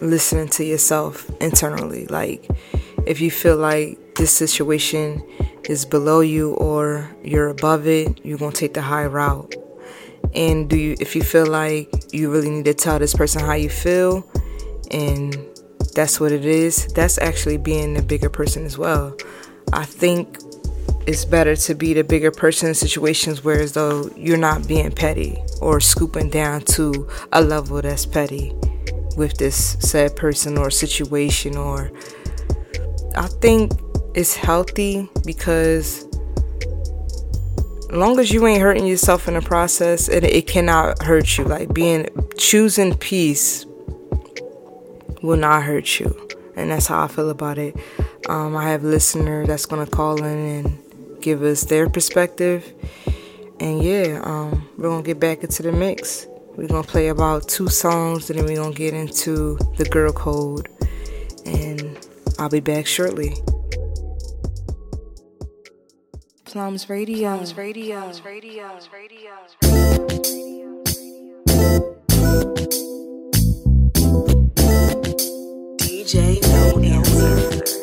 listening 0.00 0.48
to 0.48 0.64
yourself 0.64 1.30
internally. 1.40 2.06
Like, 2.06 2.48
if 3.06 3.20
you 3.20 3.30
feel 3.30 3.56
like 3.56 4.16
this 4.16 4.32
situation 4.32 5.22
is 5.64 5.84
below 5.84 6.20
you 6.20 6.54
or 6.54 7.14
you're 7.22 7.48
above 7.48 7.86
it, 7.86 8.24
you're 8.24 8.38
going 8.38 8.52
to 8.52 8.58
take 8.58 8.74
the 8.74 8.82
high 8.82 9.06
route. 9.06 9.54
And 10.34 10.68
do 10.68 10.76
you, 10.76 10.96
if 11.00 11.14
you 11.14 11.22
feel 11.22 11.46
like 11.46 11.88
you 12.12 12.30
really 12.30 12.50
need 12.50 12.64
to 12.66 12.74
tell 12.74 12.98
this 12.98 13.14
person 13.14 13.42
how 13.42 13.54
you 13.54 13.70
feel, 13.70 14.28
and 14.90 15.36
that's 15.94 16.20
what 16.20 16.32
it 16.32 16.44
is, 16.44 16.86
that's 16.88 17.18
actually 17.18 17.56
being 17.56 17.96
a 17.96 18.02
bigger 18.02 18.28
person 18.28 18.64
as 18.64 18.76
well. 18.76 19.16
I 19.72 19.84
think 19.84 20.38
it's 21.06 21.24
better 21.24 21.54
to 21.54 21.74
be 21.74 21.94
the 21.94 22.02
bigger 22.02 22.32
person 22.32 22.68
in 22.68 22.74
situations 22.74 23.44
where 23.44 23.60
as 23.60 23.72
though 23.72 24.10
you're 24.16 24.36
not 24.36 24.66
being 24.66 24.90
petty 24.90 25.38
or 25.60 25.80
scooping 25.80 26.30
down 26.30 26.60
to 26.62 27.08
a 27.32 27.40
level 27.40 27.80
that's 27.80 28.04
petty 28.04 28.52
with 29.16 29.36
this 29.38 29.76
said 29.80 30.16
person 30.16 30.58
or 30.58 30.68
situation 30.68 31.56
or 31.56 31.92
I 33.16 33.28
think 33.28 33.72
it's 34.14 34.34
healthy 34.34 35.08
because 35.24 36.04
long 37.90 38.18
as 38.18 38.32
you 38.32 38.44
ain't 38.46 38.60
hurting 38.60 38.86
yourself 38.86 39.28
in 39.28 39.34
the 39.34 39.42
process 39.42 40.08
it, 40.08 40.24
it 40.24 40.48
cannot 40.48 41.02
hurt 41.02 41.38
you. 41.38 41.44
Like 41.44 41.72
being 41.72 42.08
choosing 42.36 42.96
peace 42.96 43.64
will 45.22 45.36
not 45.36 45.62
hurt 45.62 46.00
you. 46.00 46.28
And 46.56 46.70
that's 46.70 46.86
how 46.86 47.04
I 47.04 47.08
feel 47.08 47.30
about 47.30 47.58
it. 47.58 47.76
Um, 48.28 48.56
I 48.56 48.70
have 48.70 48.82
a 48.82 48.88
listener 48.88 49.46
that's 49.46 49.66
gonna 49.66 49.86
call 49.86 50.24
in 50.24 50.24
and 50.24 50.85
give 51.26 51.42
us 51.42 51.64
their 51.64 51.90
perspective. 51.90 52.72
And 53.58 53.82
yeah, 53.82 54.20
um, 54.22 54.68
we're 54.78 54.88
gonna 54.88 55.02
get 55.02 55.18
back 55.18 55.42
into 55.42 55.60
the 55.64 55.72
mix. 55.72 56.28
We're 56.54 56.68
gonna 56.68 56.86
play 56.86 57.08
about 57.08 57.48
two 57.48 57.68
songs, 57.68 58.30
and 58.30 58.38
then 58.38 58.46
we're 58.46 58.62
gonna 58.62 58.72
get 58.72 58.94
into 58.94 59.58
the 59.76 59.86
girl 59.86 60.12
code. 60.12 60.68
And 61.44 61.98
I'll 62.38 62.48
be 62.48 62.60
back 62.60 62.86
shortly. 62.86 63.34
Plums 66.44 66.88
Radio. 66.88 67.34
Plums 67.34 67.56
Radio. 67.56 68.00
Plums 68.02 68.24
Radio. 68.24 68.68
Plums 68.68 68.88
Radio. 68.92 70.84
DJ 75.80 76.40
No 76.52 76.80
Answer. 76.80 77.75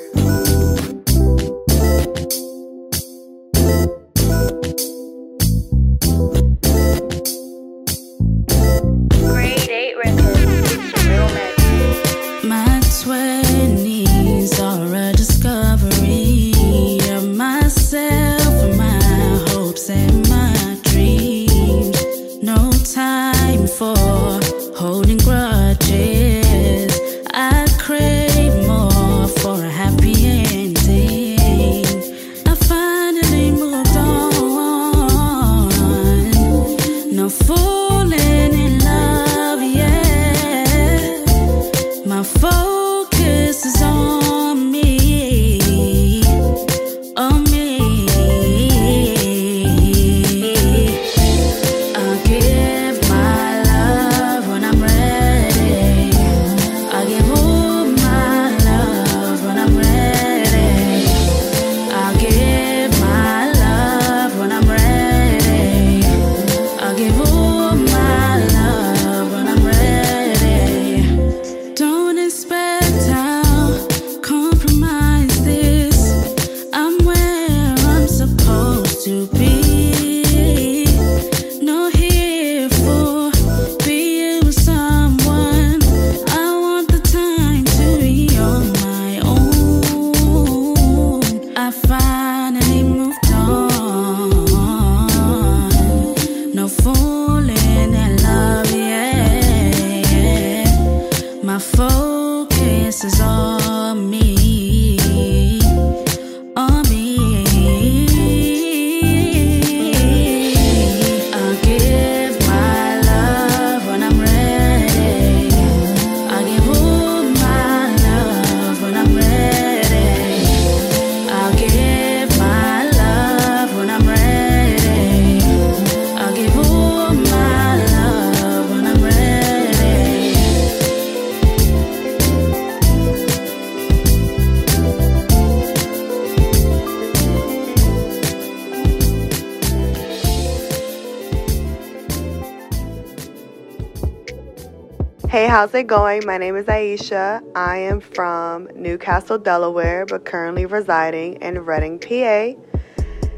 Hey, 145.33 145.47
how's 145.47 145.73
it 145.73 145.87
going? 145.87 146.27
My 146.27 146.37
name 146.37 146.55
is 146.55 146.67
Aisha. 146.67 147.41
I 147.55 147.77
am 147.77 148.01
from 148.01 148.67
New 148.75 148.99
Castle, 148.99 149.39
Delaware, 149.39 150.05
but 150.05 150.25
currently 150.25 150.67
residing 150.67 151.41
in 151.41 151.65
Reading, 151.65 151.97
PA. 151.97 152.53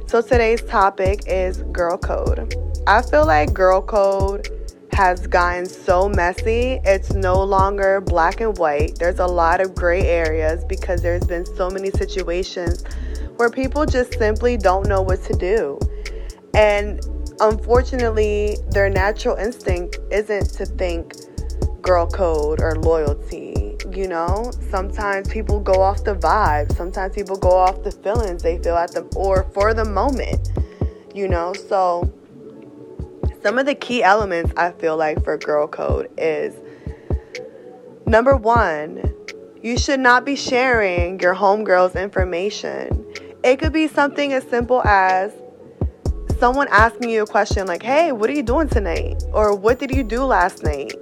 So 0.06 0.22
today's 0.22 0.62
topic 0.64 1.22
is 1.26 1.60
girl 1.72 1.98
code. 1.98 2.54
I 2.86 3.02
feel 3.02 3.26
like 3.26 3.54
girl 3.54 3.82
code 3.82 4.50
has 4.92 5.26
gotten 5.26 5.66
so 5.66 6.10
messy. 6.10 6.82
It's 6.84 7.14
no 7.14 7.42
longer 7.42 8.02
black 8.02 8.42
and 8.42 8.58
white. 8.58 9.00
There's 9.00 9.20
a 9.20 9.26
lot 9.26 9.62
of 9.62 9.74
gray 9.74 10.02
areas 10.02 10.66
because 10.66 11.02
there's 11.02 11.24
been 11.24 11.46
so 11.46 11.70
many 11.70 11.92
situations 11.92 12.84
where 13.38 13.50
people 13.50 13.86
just 13.86 14.20
simply 14.20 14.58
don't 14.58 14.90
know 14.90 15.02
what 15.02 15.24
to 15.24 15.34
do. 15.34 15.80
And 16.54 17.00
unfortunately, 17.40 18.58
their 18.72 18.90
natural 18.90 19.38
instinct 19.38 20.00
isn't 20.12 20.50
to 20.56 20.66
think 20.66 21.14
girl 21.86 22.08
code 22.08 22.62
or 22.62 22.76
loyalty. 22.76 23.78
You 23.92 24.08
know, 24.08 24.52
sometimes 24.70 25.30
people 25.30 25.60
go 25.60 25.80
off 25.82 26.04
the 26.04 26.16
vibe, 26.16 26.76
sometimes 26.76 27.16
people 27.16 27.38
go 27.38 27.52
off 27.52 27.84
the 27.84 27.92
feelings 27.92 28.42
they 28.42 28.58
feel 28.58 28.76
at 28.76 28.92
them 28.92 29.08
or 29.16 29.44
for 29.54 29.74
the 29.74 29.86
moment. 29.86 30.50
You 31.14 31.30
know, 31.30 31.54
so 31.54 32.12
some 33.42 33.60
of 33.60 33.68
the 33.68 33.76
key 33.76 34.04
elements 34.04 34.52
I 34.58 34.72
feel 34.72 34.98
like 34.98 35.24
for 35.24 35.38
girl 35.38 35.68
code 35.68 36.10
is 36.18 36.56
number 38.06 38.36
one, 38.36 39.14
you 39.62 39.78
should 39.78 40.00
not 40.00 40.26
be 40.26 40.36
sharing 40.36 41.20
your 41.20 41.36
homegirl's 41.36 41.96
information. 41.96 43.06
It 43.44 43.60
could 43.60 43.72
be 43.72 43.88
something 43.88 44.34
as 44.34 44.44
simple 44.46 44.84
as 44.84 45.32
someone 46.40 46.68
asking 46.70 47.12
you 47.12 47.24
a 47.24 47.28
question 47.28 47.68
like, 47.68 47.84
hey, 47.84 48.12
what 48.12 48.30
are 48.30 48.34
you 48.34 48.44
doing 48.44 48.68
tonight? 48.68 49.24
Or 49.32 49.56
what 49.56 49.80
did 49.80 49.92
you 49.92 50.04
do 50.04 50.24
last 50.24 50.64
night? 50.64 50.94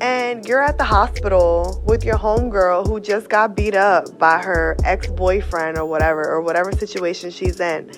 And 0.00 0.46
you're 0.46 0.62
at 0.62 0.78
the 0.78 0.84
hospital 0.84 1.82
with 1.84 2.04
your 2.04 2.16
homegirl 2.16 2.86
who 2.86 3.00
just 3.00 3.28
got 3.28 3.56
beat 3.56 3.74
up 3.74 4.16
by 4.16 4.38
her 4.38 4.76
ex 4.84 5.08
boyfriend 5.08 5.76
or 5.76 5.86
whatever, 5.86 6.22
or 6.22 6.40
whatever 6.40 6.70
situation 6.70 7.30
she's 7.30 7.58
in. 7.58 7.90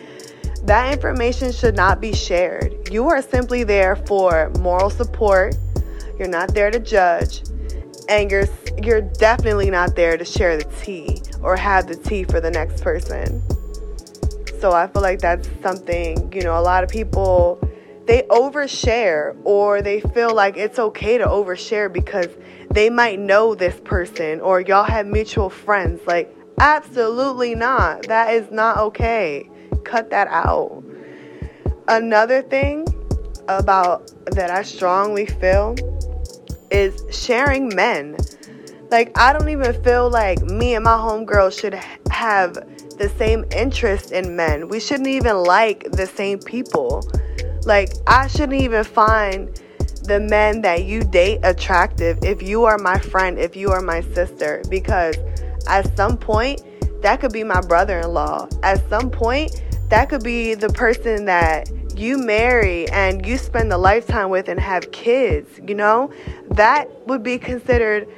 That 0.65 0.93
information 0.93 1.53
should 1.53 1.77
not 1.77 2.01
be 2.01 2.15
shared. 2.15 2.89
You 2.91 3.09
are 3.09 3.21
simply 3.21 3.65
there 3.65 3.97
for 3.97 4.51
moral 4.61 4.89
support. 4.89 5.57
You're 6.19 6.29
not 6.29 6.55
there 6.55 6.71
to 6.71 6.79
judge. 6.79 7.43
And 8.09 8.31
you're 8.31 8.49
you're 8.83 9.03
definitely 9.03 9.71
not 9.71 9.95
there 9.95 10.17
to 10.17 10.25
share 10.25 10.57
the 10.57 10.65
tea 10.83 11.23
or 11.43 11.57
have 11.57 11.87
the 11.87 11.97
tea 11.97 12.25
for 12.25 12.41
the 12.41 12.51
next 12.51 12.83
person. 12.83 13.43
So 14.59 14.73
I 14.73 14.87
feel 14.87 15.03
like 15.03 15.21
that's 15.21 15.49
something, 15.63 16.33
you 16.33 16.43
know, 16.43 16.59
a 16.59 16.61
lot 16.61 16.83
of 16.83 16.91
people 16.91 17.59
they 18.11 18.23
overshare 18.23 19.41
or 19.45 19.83
they 19.83 20.01
feel 20.01 20.35
like 20.35 20.57
it's 20.57 20.81
okay 20.81 21.17
to 21.17 21.25
overshare 21.25 21.93
because 21.93 22.27
they 22.69 22.91
might 22.91 23.21
know 23.21 23.55
this 23.55 23.81
person 23.85 24.41
or 24.41 24.61
y'all 24.61 24.83
have 24.83 25.07
mutual 25.07 25.49
friends. 25.49 26.01
Like, 26.09 26.37
absolutely 26.59 27.55
not. 27.55 28.09
That 28.09 28.35
is 28.35 28.51
not 28.51 28.79
okay. 28.79 29.49
Cut 29.85 30.11
that 30.11 30.27
out. 30.27 30.83
Another 31.87 32.43
thing 32.43 32.85
about 33.47 34.11
that 34.33 34.51
I 34.51 34.63
strongly 34.63 35.27
feel 35.27 35.77
is 36.73 37.01
sharing 37.17 37.73
men. 37.77 38.17
Like, 38.91 39.17
I 39.17 39.33
don't 39.33 39.51
even 39.51 39.81
feel 39.85 40.11
like 40.11 40.43
me 40.43 40.75
and 40.75 40.83
my 40.83 40.97
homegirl 40.97 41.57
should 41.57 41.75
have 42.11 42.55
the 42.99 43.09
same 43.17 43.45
interest 43.55 44.11
in 44.11 44.35
men. 44.35 44.67
We 44.67 44.81
shouldn't 44.81 45.07
even 45.07 45.45
like 45.45 45.93
the 45.93 46.07
same 46.07 46.41
people. 46.41 47.09
Like, 47.65 47.93
I 48.07 48.27
shouldn't 48.27 48.61
even 48.61 48.85
find 48.85 49.61
the 50.05 50.21
men 50.21 50.63
that 50.63 50.85
you 50.85 51.03
date 51.03 51.41
attractive 51.43 52.19
if 52.23 52.43
you 52.43 52.65
are 52.65 52.79
my 52.79 52.99
friend, 52.99 53.39
if 53.39 53.55
you 53.55 53.71
are 53.71 53.81
my 53.81 54.01
sister, 54.01 54.63
because 54.69 55.17
at 55.67 55.95
some 55.97 56.17
point, 56.17 56.63
that 57.03 57.21
could 57.21 57.33
be 57.33 57.45
my 57.45 57.61
brother 57.61 58.01
in 58.01 58.13
law. 58.13 58.49
At 58.63 58.87
some 58.89 59.11
point, 59.11 59.63
that 59.89 60.09
could 60.09 60.23
be 60.23 60.55
the 60.55 60.69
person 60.71 61.25
that 61.27 61.71
you 61.97 62.19
marry 62.19 62.89
and 62.91 63.27
you 63.27 63.37
spend 63.37 63.73
a 63.73 63.79
lifetime 63.79 64.31
with 64.31 64.49
and 64.49 64.59
have 64.59 64.91
kids, 64.93 65.61
you 65.67 65.75
know? 65.75 66.13
That 66.51 66.89
would 67.07 67.23
be 67.23 67.39
considered 67.39 68.09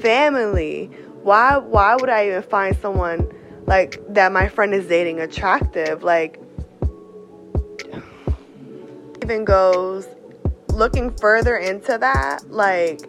family. 0.00 0.90
Why 1.22 1.56
why 1.56 1.96
would 1.96 2.08
I 2.08 2.28
even 2.28 2.42
find 2.42 2.76
someone 2.76 3.30
like 3.66 4.00
that 4.08 4.32
my 4.32 4.48
friend 4.48 4.72
is 4.72 4.86
dating 4.86 5.20
attractive 5.20 6.02
like 6.02 6.40
even 9.22 9.44
goes 9.44 10.06
looking 10.68 11.10
further 11.16 11.56
into 11.56 11.96
that 11.98 12.40
like 12.50 13.00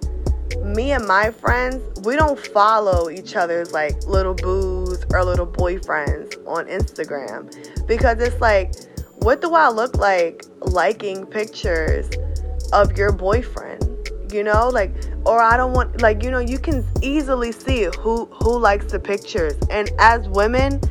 me 0.63 0.91
and 0.91 1.05
my 1.05 1.29
friends 1.29 1.81
we 2.01 2.15
don't 2.15 2.39
follow 2.39 3.09
each 3.09 3.35
other's 3.35 3.73
like 3.73 4.01
little 4.05 4.33
boos 4.33 5.05
or 5.11 5.23
little 5.23 5.47
boyfriends 5.47 6.35
on 6.47 6.65
instagram. 6.67 7.51
Because 7.87 8.19
it's 8.19 8.39
like 8.39 8.73
what 9.17 9.41
do 9.41 9.53
i 9.53 9.69
look 9.69 9.97
like 9.97 10.45
liking 10.61 11.25
pictures 11.25 12.09
of 12.71 12.97
your 12.97 13.11
boyfriend? 13.11 13.83
You 14.31 14.43
know 14.43 14.69
like 14.69 14.93
or 15.25 15.41
i 15.41 15.57
don't 15.57 15.73
want 15.73 16.01
like 16.01 16.23
you 16.23 16.31
know 16.31 16.39
you 16.39 16.59
can 16.59 16.85
easily 17.01 17.51
see 17.51 17.89
who 17.99 18.25
who 18.25 18.57
likes 18.57 18.91
the 18.91 18.99
pictures. 18.99 19.55
And 19.69 19.91
as 19.99 20.27
women 20.29 20.81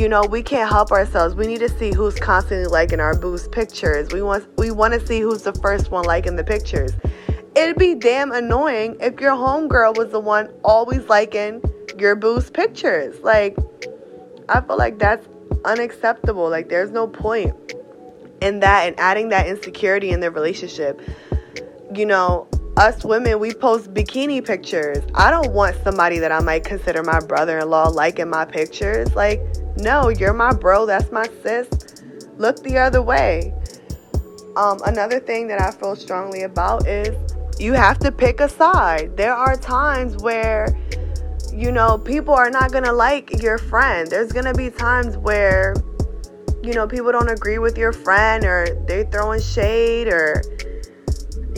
you 0.00 0.08
know 0.08 0.22
we 0.22 0.42
can't 0.42 0.72
help 0.72 0.92
ourselves. 0.92 1.34
We 1.34 1.46
need 1.46 1.60
to 1.60 1.68
see 1.68 1.92
who's 1.92 2.18
constantly 2.18 2.66
liking 2.66 3.00
our 3.00 3.14
boost 3.14 3.52
pictures. 3.52 4.10
We 4.12 4.22
want 4.22 4.48
we 4.56 4.70
want 4.70 4.94
to 4.94 5.06
see 5.06 5.20
who's 5.20 5.42
the 5.42 5.52
first 5.52 5.90
one 5.90 6.06
liking 6.06 6.36
the 6.36 6.44
pictures. 6.44 6.92
It'd 7.54 7.76
be 7.76 7.94
damn 7.94 8.32
annoying 8.32 8.96
if 9.00 9.20
your 9.20 9.32
homegirl 9.32 9.98
was 9.98 10.10
the 10.10 10.20
one 10.20 10.48
always 10.64 11.06
liking 11.10 11.62
your 11.98 12.16
boost 12.16 12.54
pictures. 12.54 13.20
Like 13.22 13.58
i 14.48 14.62
feel 14.62 14.78
like 14.78 14.98
that's 14.98 15.28
unacceptable. 15.66 16.48
Like 16.48 16.70
there's 16.70 16.90
no 16.90 17.06
point 17.06 17.54
in 18.40 18.60
that 18.60 18.88
and 18.88 18.98
adding 18.98 19.28
that 19.28 19.48
insecurity 19.48 20.12
in 20.12 20.20
the 20.20 20.30
relationship. 20.30 20.98
You 21.94 22.06
know 22.06 22.48
us 22.76 23.04
women, 23.04 23.38
we 23.38 23.52
post 23.52 23.92
bikini 23.92 24.44
pictures. 24.44 25.04
I 25.14 25.30
don't 25.30 25.52
want 25.52 25.76
somebody 25.82 26.18
that 26.18 26.32
I 26.32 26.40
might 26.40 26.64
consider 26.64 27.02
my 27.02 27.20
brother 27.20 27.58
in 27.58 27.68
law 27.68 27.88
liking 27.88 28.30
my 28.30 28.44
pictures. 28.44 29.14
Like, 29.14 29.40
no, 29.76 30.08
you're 30.08 30.32
my 30.32 30.52
bro, 30.52 30.86
that's 30.86 31.10
my 31.10 31.28
sis. 31.42 31.68
Look 32.36 32.62
the 32.62 32.78
other 32.78 33.02
way. 33.02 33.52
Um, 34.56 34.78
another 34.86 35.20
thing 35.20 35.46
that 35.48 35.60
I 35.60 35.70
feel 35.70 35.94
strongly 35.94 36.42
about 36.42 36.86
is 36.86 37.14
you 37.60 37.74
have 37.74 37.98
to 38.00 38.10
pick 38.10 38.40
a 38.40 38.48
side. 38.48 39.16
There 39.16 39.34
are 39.34 39.56
times 39.56 40.16
where, 40.22 40.68
you 41.52 41.70
know, 41.70 41.98
people 41.98 42.34
are 42.34 42.50
not 42.50 42.72
going 42.72 42.84
to 42.84 42.92
like 42.92 43.42
your 43.42 43.58
friend. 43.58 44.08
There's 44.08 44.32
going 44.32 44.46
to 44.46 44.54
be 44.54 44.70
times 44.70 45.16
where, 45.18 45.74
you 46.62 46.72
know, 46.72 46.86
people 46.86 47.12
don't 47.12 47.30
agree 47.30 47.58
with 47.58 47.76
your 47.76 47.92
friend 47.92 48.44
or 48.44 48.66
they're 48.86 49.04
throwing 49.04 49.40
shade 49.40 50.08
or 50.08 50.42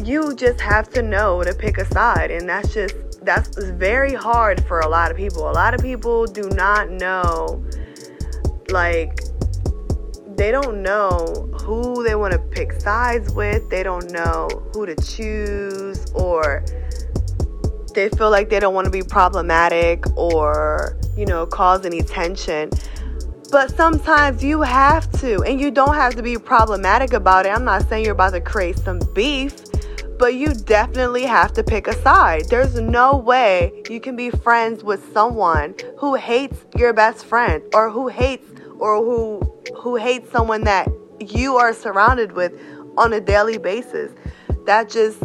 you 0.07 0.35
just 0.35 0.61
have 0.61 0.91
to 0.91 1.03
know 1.03 1.43
to 1.43 1.55
pick 1.55 1.79
a 1.79 1.85
side 1.87 2.31
and 2.31 2.49
that's 2.49 2.73
just 2.75 2.95
that's 3.25 3.57
very 3.57 4.15
hard 4.15 4.65
for 4.65 4.81
a 4.81 4.89
lot 4.89 5.11
of 5.11 5.17
people. 5.17 5.49
A 5.49 5.53
lot 5.53 5.75
of 5.75 5.81
people 5.81 6.27
do 6.27 6.49
not 6.51 6.91
know 6.91 7.65
like 8.71 9.21
they 10.37 10.51
don't 10.51 10.83
know 10.83 11.51
who 11.63 12.03
they 12.03 12.15
want 12.15 12.33
to 12.33 12.39
pick 12.39 12.73
sides 12.73 13.33
with. 13.33 13.69
They 13.71 13.83
don't 13.83 14.11
know 14.11 14.49
who 14.73 14.87
to 14.87 14.97
choose 14.97 16.11
or 16.13 16.65
they 17.95 18.09
feel 18.09 18.31
like 18.31 18.49
they 18.49 18.59
don't 18.59 18.75
want 18.75 18.87
to 18.87 18.91
be 18.91 19.03
problematic 19.03 20.05
or 20.17 20.99
you 21.17 21.27
know 21.27 21.47
cause 21.47 21.87
any 21.87 22.03
tension. 22.03 22.71
But 23.51 23.71
sometimes 23.77 24.43
you 24.43 24.63
have 24.63 25.11
to 25.21 25.43
and 25.43 25.61
you 25.61 25.71
don't 25.71 25.95
have 25.95 26.15
to 26.17 26.23
be 26.23 26.39
problematic 26.39 27.13
about 27.13 27.45
it. 27.47 27.51
I'm 27.51 27.65
not 27.65 27.87
saying 27.89 28.05
you're 28.05 28.15
about 28.15 28.33
to 28.33 28.41
create 28.41 28.79
some 28.79 28.99
beef 29.15 29.72
but 30.19 30.35
you 30.35 30.55
definitely 30.55 31.25
have 31.25 31.53
to 31.55 31.65
pick 31.65 31.87
a 31.87 31.95
side. 32.03 32.49
There's 32.49 32.75
no 32.81 33.17
way 33.17 33.83
you 33.89 34.01
can 34.01 34.17
be 34.17 34.31
friends 34.31 34.85
with 34.85 35.13
someone 35.13 35.75
who 35.99 36.15
hates 36.15 36.59
your 36.77 36.93
best 36.93 37.25
friend 37.25 37.63
or 37.75 37.91
who 37.91 38.09
hates 38.09 38.49
or 38.79 38.97
who 38.99 39.41
who 39.77 39.97
hates 39.97 40.31
someone 40.31 40.65
that 40.65 40.89
you 41.21 41.57
are 41.57 41.73
surrounded 41.73 42.33
with 42.33 42.53
on 42.97 43.13
a 43.13 43.21
daily 43.21 43.59
basis. 43.59 44.13
That 44.67 44.91
just 44.91 45.23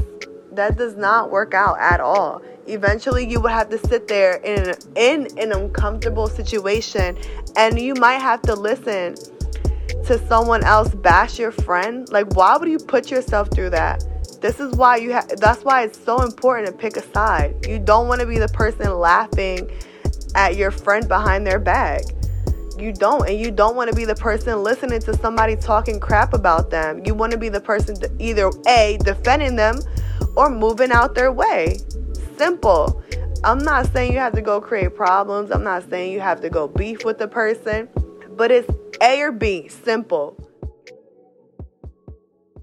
that 0.51 0.77
does 0.77 0.95
not 0.95 1.31
work 1.31 1.53
out 1.53 1.77
at 1.79 1.99
all. 1.99 2.41
Eventually 2.67 3.27
you 3.27 3.39
would 3.39 3.51
have 3.51 3.69
to 3.69 3.77
sit 3.77 4.07
there 4.07 4.37
in 4.37 4.73
in 4.95 5.27
an 5.37 5.51
uncomfortable 5.51 6.27
situation 6.27 7.17
and 7.55 7.79
you 7.79 7.93
might 7.95 8.19
have 8.19 8.41
to 8.43 8.55
listen 8.55 9.15
to 10.05 10.17
someone 10.27 10.63
else 10.63 10.93
bash 10.95 11.39
your 11.39 11.51
friend. 11.51 12.09
Like 12.11 12.35
why 12.35 12.57
would 12.57 12.69
you 12.69 12.79
put 12.79 13.11
yourself 13.11 13.49
through 13.51 13.71
that? 13.71 14.03
This 14.47 14.61
is 14.61 14.77
why 14.77 14.95
you 14.95 15.11
have 15.11 15.27
that's 15.41 15.65
why 15.65 15.83
it's 15.83 16.01
so 16.01 16.21
important 16.21 16.67
to 16.67 16.71
pick 16.71 16.95
a 16.95 17.03
side. 17.11 17.53
You 17.67 17.79
don't 17.79 18.07
want 18.07 18.21
to 18.21 18.25
be 18.25 18.39
the 18.39 18.47
person 18.47 18.97
laughing 18.97 19.69
at 20.35 20.55
your 20.55 20.71
friend 20.71 21.05
behind 21.05 21.45
their 21.45 21.59
back. 21.59 22.03
You 22.79 22.93
don't 22.93 23.27
and 23.27 23.37
you 23.37 23.51
don't 23.51 23.75
want 23.75 23.89
to 23.89 23.95
be 23.95 24.05
the 24.05 24.15
person 24.15 24.63
listening 24.63 25.01
to 25.01 25.17
somebody 25.17 25.57
talking 25.57 25.99
crap 25.99 26.33
about 26.33 26.69
them. 26.69 27.05
You 27.05 27.13
want 27.13 27.33
to 27.33 27.37
be 27.37 27.49
the 27.49 27.59
person 27.59 27.97
either 28.19 28.49
A 28.69 28.97
defending 29.03 29.57
them 29.57 29.79
or 30.37 30.49
moving 30.49 30.93
out 30.93 31.13
their 31.13 31.33
way. 31.33 31.79
Simple. 32.37 33.03
I'm 33.43 33.57
not 33.57 33.87
saying 33.87 34.13
you 34.13 34.19
have 34.19 34.33
to 34.35 34.41
go 34.41 34.61
create 34.61 34.95
problems. 34.95 35.51
I'm 35.51 35.65
not 35.65 35.89
saying 35.89 36.13
you 36.13 36.21
have 36.21 36.39
to 36.39 36.49
go 36.49 36.69
beef 36.69 37.03
with 37.03 37.17
the 37.17 37.27
person, 37.27 37.89
but 38.37 38.51
it's 38.51 38.69
A 39.01 39.19
or 39.23 39.33
B. 39.33 39.67
Simple. 39.67 40.46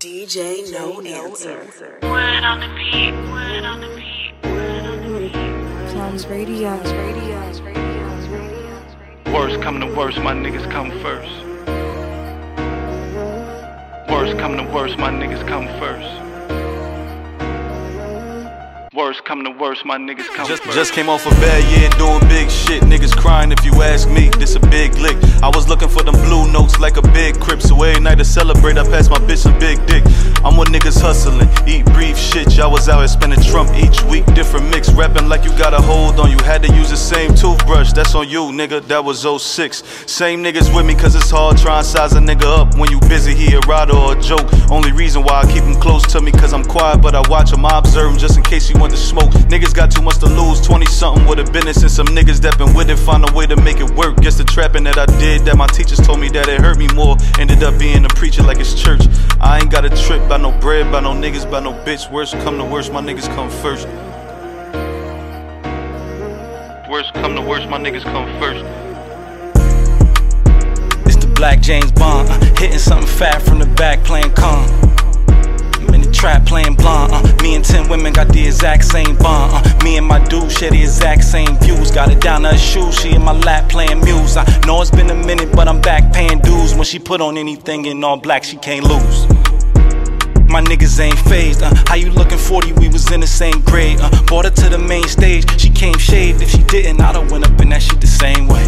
DJ 0.04 0.70
No 0.70 1.00
Answer. 1.00 1.66
Word 2.02 2.44
on 2.44 2.60
the 2.60 2.68
beat, 2.76 3.14
word 3.32 3.64
on 3.64 3.80
the 3.80 3.88
beat, 3.96 4.34
word 4.44 4.84
on 4.84 5.00
the 5.00 5.18
beat. 5.18 5.92
Plums 5.92 6.26
Radio, 6.26 6.76
Radio, 6.92 7.40
Worst 9.32 9.62
come 9.62 9.80
to 9.80 9.86
worst, 9.96 10.18
my 10.18 10.34
niggas 10.34 10.70
come 10.70 10.90
first. 11.00 11.32
Worst 14.10 14.38
come 14.38 14.58
to 14.58 14.64
worst, 14.74 14.98
my 14.98 15.08
niggas 15.08 15.48
come 15.48 15.68
first. 15.80 16.33
Worst 18.94 19.24
come 19.24 19.42
to 19.42 19.50
worst, 19.50 19.84
my 19.84 19.98
niggas 19.98 20.28
come 20.36 20.46
Just, 20.46 20.62
first. 20.62 20.76
just 20.76 20.92
came 20.92 21.08
off 21.08 21.26
a 21.26 21.30
bad 21.30 21.64
year 21.76 21.90
doing 21.98 22.20
big 22.28 22.48
shit. 22.48 22.80
Niggas 22.84 23.10
crying 23.16 23.50
if 23.50 23.64
you 23.64 23.82
ask 23.82 24.08
me. 24.08 24.28
This 24.38 24.54
a 24.54 24.60
big 24.60 24.94
lick. 24.98 25.16
I 25.42 25.48
was 25.48 25.68
looking 25.68 25.88
for 25.88 26.04
them 26.04 26.14
blue 26.14 26.46
notes 26.52 26.78
like 26.78 26.96
a 26.96 27.02
big 27.02 27.40
crip. 27.40 27.60
So 27.60 27.82
every 27.82 28.00
night 28.00 28.18
to 28.18 28.24
celebrate, 28.24 28.78
I 28.78 28.84
pass 28.84 29.08
my 29.10 29.18
bitch 29.18 29.50
a 29.50 29.58
big 29.58 29.84
dick. 29.86 30.04
I'm 30.44 30.56
with 30.56 30.68
niggas 30.68 31.00
hustling, 31.00 31.48
eat, 31.66 31.86
breathe 31.86 32.16
shit. 32.16 32.56
Y'all 32.56 32.70
was 32.70 32.88
out 32.88 32.98
here 33.00 33.08
spending 33.08 33.42
Trump 33.42 33.74
each 33.74 34.00
week. 34.04 34.26
Different 34.32 34.68
mix, 34.68 34.92
rapping 34.92 35.28
like 35.28 35.44
you 35.44 35.50
got 35.58 35.74
a 35.74 35.82
hold 35.82 36.20
on 36.20 36.30
you. 36.30 36.36
Had 36.44 36.62
to 36.62 36.72
use 36.74 36.90
the 36.90 36.96
same 36.96 37.34
toothbrush. 37.34 37.92
That's 37.92 38.14
on 38.14 38.28
you, 38.28 38.42
nigga. 38.52 38.86
That 38.86 39.04
was 39.04 39.22
06. 39.22 39.82
Same 40.06 40.44
niggas 40.44 40.72
with 40.72 40.86
me, 40.86 40.94
cause 40.94 41.16
it's 41.16 41.30
hard 41.30 41.58
trying 41.58 41.82
to 41.82 41.88
size 41.88 42.12
a 42.12 42.20
nigga 42.20 42.44
up 42.44 42.76
when 42.76 42.92
you 42.92 43.00
busy. 43.00 43.34
He 43.34 43.54
a 43.54 43.60
rider 43.60 43.96
or 43.96 44.16
a 44.16 44.20
joke. 44.20 44.46
Only 44.70 44.92
reason 44.92 45.24
why 45.24 45.40
I 45.40 45.52
keep 45.52 45.64
him 45.64 45.80
close 45.80 46.04
to 46.12 46.20
me, 46.20 46.30
cause 46.30 46.52
I'm 46.52 46.64
quiet, 46.64 47.02
but 47.02 47.16
I 47.16 47.28
watch 47.28 47.52
him. 47.52 47.66
I 47.66 47.78
observe 47.78 48.12
him 48.12 48.18
just 48.18 48.36
in 48.36 48.44
case 48.44 48.68
he 48.68 48.78
want 48.84 48.94
to 48.94 49.00
smoke. 49.00 49.32
Niggas 49.48 49.72
got 49.72 49.90
too 49.90 50.02
much 50.02 50.18
to 50.18 50.26
lose. 50.26 50.60
20 50.60 50.84
something 50.84 51.26
with 51.26 51.38
a 51.38 51.50
business 51.50 51.80
and 51.80 51.90
some 51.90 52.06
niggas 52.08 52.38
that 52.42 52.58
been 52.58 52.74
with 52.74 52.90
it. 52.90 52.98
Find 52.98 53.26
a 53.26 53.32
way 53.32 53.46
to 53.46 53.56
make 53.56 53.80
it 53.80 53.88
work. 53.92 54.16
Guess 54.18 54.36
the 54.36 54.44
trapping 54.44 54.84
that 54.84 54.98
I 54.98 55.06
did, 55.18 55.46
that 55.46 55.56
my 55.56 55.66
teachers 55.68 55.98
told 56.00 56.20
me 56.20 56.28
that 56.36 56.48
it 56.48 56.60
hurt 56.60 56.76
me 56.76 56.88
more. 56.88 57.16
Ended 57.38 57.62
up 57.62 57.78
being 57.78 58.04
a 58.04 58.08
preacher 58.08 58.42
like 58.42 58.58
it's 58.58 58.74
church. 58.74 59.00
I 59.40 59.60
ain't 59.60 59.70
got 59.70 59.86
a 59.86 59.90
trip 60.04 60.28
by 60.28 60.36
no 60.36 60.50
bread, 60.60 60.92
by 60.92 61.00
no 61.00 61.12
niggas, 61.12 61.50
by 61.50 61.60
no 61.60 61.72
bitch. 61.72 62.10
Worst 62.10 62.34
come 62.44 62.58
to 62.58 62.64
worst, 62.64 62.92
my 62.92 63.00
niggas 63.00 63.26
come 63.34 63.48
first. 63.48 63.88
Worst 66.90 67.14
come 67.14 67.34
to 67.36 67.40
worst, 67.40 67.66
my 67.70 67.78
niggas 67.78 68.02
come 68.02 68.28
first. 68.38 68.64
It's 71.06 71.16
the 71.16 71.32
Black 71.34 71.62
James 71.62 71.90
Bond, 71.90 72.28
uh, 72.28 72.38
hitting 72.60 72.78
something 72.78 73.08
fat 73.08 73.40
from 73.40 73.60
the 73.60 73.66
back, 73.66 74.04
playing 74.04 74.32
calm. 74.34 74.68
Trap 76.14 76.46
playing 76.46 76.76
blonde. 76.76 77.12
Uh, 77.12 77.42
me 77.42 77.54
and 77.54 77.64
ten 77.64 77.88
women 77.88 78.12
got 78.12 78.28
the 78.28 78.46
exact 78.46 78.84
same 78.84 79.16
bond. 79.18 79.52
Uh, 79.52 79.84
me 79.84 79.98
and 79.98 80.06
my 80.06 80.18
dude 80.24 80.50
share 80.50 80.70
the 80.70 80.80
exact 80.80 81.24
same 81.24 81.56
views. 81.58 81.90
Got 81.90 82.10
it 82.10 82.20
down 82.20 82.42
to 82.42 82.48
her 82.48 82.56
shoes, 82.56 82.98
she 82.98 83.10
in 83.14 83.22
my 83.22 83.32
lap 83.32 83.68
playing 83.68 84.02
muse. 84.04 84.36
I 84.36 84.44
know 84.64 84.80
it's 84.80 84.90
been 84.90 85.10
a 85.10 85.14
minute, 85.14 85.50
but 85.52 85.68
I'm 85.68 85.80
back 85.80 86.12
paying 86.12 86.38
dues. 86.38 86.74
When 86.74 86.84
she 86.84 86.98
put 86.98 87.20
on 87.20 87.36
anything 87.36 87.84
in 87.84 88.02
all 88.04 88.16
black, 88.16 88.44
she 88.44 88.56
can't 88.56 88.84
lose. 88.84 89.26
My 90.48 90.62
niggas 90.62 91.00
ain't 91.00 91.18
phased. 91.18 91.62
Uh, 91.62 91.74
how 91.88 91.96
you 91.96 92.10
looking 92.10 92.38
40? 92.38 92.74
We 92.74 92.88
was 92.88 93.10
in 93.10 93.20
the 93.20 93.26
same 93.26 93.60
grade. 93.62 93.98
Uh, 94.00 94.22
brought 94.22 94.44
her 94.44 94.52
to 94.52 94.68
the 94.68 94.78
main 94.78 95.08
stage. 95.08 95.44
She 95.60 95.68
came 95.68 95.98
shaved. 95.98 96.42
If 96.42 96.50
she 96.50 96.62
didn't, 96.62 97.00
I'd 97.00 97.16
have 97.16 97.30
went 97.32 97.44
up 97.44 97.60
in 97.60 97.70
that 97.70 97.82
shit 97.82 98.00
the 98.00 98.06
same 98.06 98.46
way. 98.46 98.62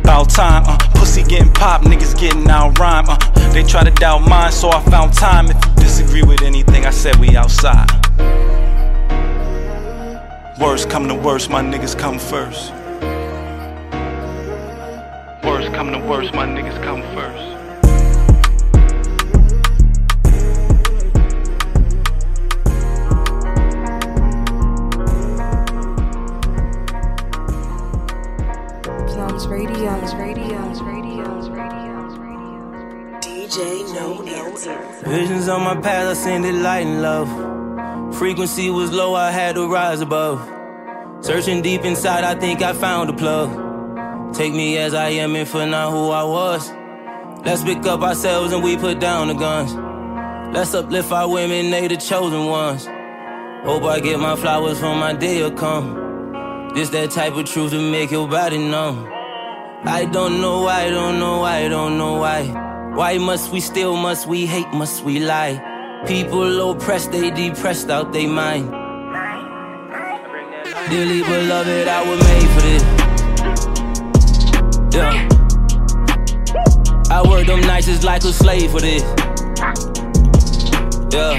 About 0.00 0.30
time, 0.30 0.64
uh, 0.66 0.78
pussy 0.94 1.22
getting 1.22 1.52
popped, 1.52 1.84
niggas 1.84 2.18
getting 2.18 2.48
out 2.50 2.76
rhyme. 2.78 3.04
Uh, 3.08 3.18
they 3.52 3.62
try 3.62 3.84
to 3.84 3.90
doubt 3.92 4.26
mine, 4.26 4.50
so 4.50 4.70
I 4.70 4.82
found 4.90 5.12
time. 5.14 5.46
If 5.46 5.67
disagree 5.78 6.22
with 6.22 6.42
anything 6.42 6.86
I 6.86 6.90
said, 6.90 7.16
we 7.16 7.36
outside. 7.36 7.88
Worst 10.60 10.90
come 10.90 11.06
to 11.08 11.14
worst, 11.14 11.50
my 11.50 11.62
niggas 11.62 11.96
come 11.96 12.18
first. 12.18 12.72
Worst 15.44 15.72
come 15.72 15.92
to 15.92 15.98
worst, 15.98 16.34
my 16.34 16.46
niggas 16.46 16.82
come 16.82 17.02
first. 17.14 17.44
Plums 29.06 29.46
Radios, 29.46 30.14
Radios, 30.14 30.14
Radios, 30.14 30.47
DJ 33.48 33.94
No 33.94 34.22
Answer. 34.24 34.78
Visions 35.08 35.48
on 35.48 35.62
my 35.62 35.74
path, 35.80 36.06
I 36.06 36.12
send 36.12 36.44
it 36.44 36.52
light 36.52 36.86
and 36.86 37.00
love. 37.00 38.14
Frequency 38.14 38.68
was 38.68 38.92
low, 38.92 39.14
I 39.14 39.30
had 39.30 39.54
to 39.54 39.66
rise 39.66 40.02
above. 40.02 40.46
Searching 41.24 41.62
deep 41.62 41.82
inside, 41.82 42.24
I 42.24 42.34
think 42.34 42.60
I 42.60 42.74
found 42.74 43.08
a 43.08 43.14
plug. 43.14 44.34
Take 44.34 44.52
me 44.52 44.76
as 44.76 44.92
I 44.92 45.08
am 45.24 45.34
and 45.34 45.48
for 45.48 45.64
not 45.64 45.92
who 45.92 46.10
I 46.10 46.24
was. 46.24 46.70
Let's 47.42 47.64
pick 47.64 47.86
up 47.86 48.02
ourselves 48.02 48.52
and 48.52 48.62
we 48.62 48.76
put 48.76 49.00
down 49.00 49.28
the 49.28 49.34
guns. 49.34 49.74
Let's 50.54 50.74
uplift 50.74 51.10
our 51.10 51.26
women, 51.26 51.70
they 51.70 51.88
the 51.88 51.96
chosen 51.96 52.44
ones. 52.44 52.84
Hope 53.64 53.82
I 53.84 54.00
get 54.00 54.20
my 54.20 54.36
flowers 54.36 54.82
when 54.82 54.98
my 54.98 55.14
day 55.14 55.42
will 55.42 55.52
come. 55.52 56.72
This 56.74 56.90
that 56.90 57.12
type 57.12 57.34
of 57.34 57.46
truth 57.46 57.70
to 57.70 57.80
make 57.80 58.10
your 58.10 58.28
body 58.28 58.58
numb. 58.58 59.10
I 59.84 60.04
don't 60.04 60.42
know 60.42 60.60
why, 60.60 60.90
don't 60.90 61.18
know 61.18 61.38
why, 61.38 61.66
don't 61.68 61.96
know 61.96 62.16
why. 62.18 62.67
Why 62.98 63.16
must 63.16 63.52
we 63.52 63.60
steal, 63.60 63.94
must 63.94 64.26
we 64.26 64.44
hate, 64.44 64.66
must 64.72 65.04
we 65.04 65.20
lie? 65.20 66.02
People 66.08 66.72
oppressed, 66.72 67.12
they 67.12 67.30
depressed 67.30 67.90
out 67.90 68.12
they 68.12 68.26
mind. 68.26 68.72
Dearly 70.90 71.22
beloved, 71.22 71.86
I 71.86 72.02
was 72.08 72.18
made 72.26 72.48
for 72.54 72.62
this. 72.66 72.82
Yeah. 74.96 75.28
I 77.08 77.22
work 77.22 77.46
them 77.46 77.60
nights 77.60 77.86
just 77.86 78.02
like 78.02 78.24
a 78.24 78.32
slave 78.32 78.72
for 78.72 78.80
this. 78.80 79.04
Yeah. 81.14 81.38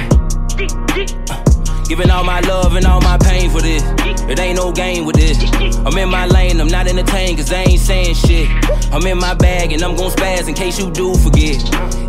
Giving 1.89 2.09
all 2.09 2.23
my 2.23 2.39
love 2.39 2.73
and 2.77 2.85
all 2.85 3.01
my 3.01 3.17
pain 3.17 3.49
for 3.49 3.59
this. 3.59 3.83
It 4.29 4.39
ain't 4.39 4.57
no 4.57 4.71
game 4.71 5.05
with 5.05 5.15
this. 5.15 5.37
I'm 5.85 5.97
in 5.97 6.09
my 6.09 6.25
lane, 6.27 6.61
I'm 6.61 6.67
not 6.67 6.87
entertained 6.87 7.37
cause 7.37 7.49
they 7.49 7.63
ain't 7.63 7.79
saying 7.79 8.15
shit. 8.15 8.47
I'm 8.93 9.05
in 9.07 9.17
my 9.17 9.33
bag 9.33 9.71
and 9.71 9.81
I'm 9.81 9.95
gon' 9.95 10.11
spaz 10.11 10.47
in 10.47 10.53
case 10.53 10.77
you 10.79 10.91
do 10.91 11.15
forget. 11.15 11.57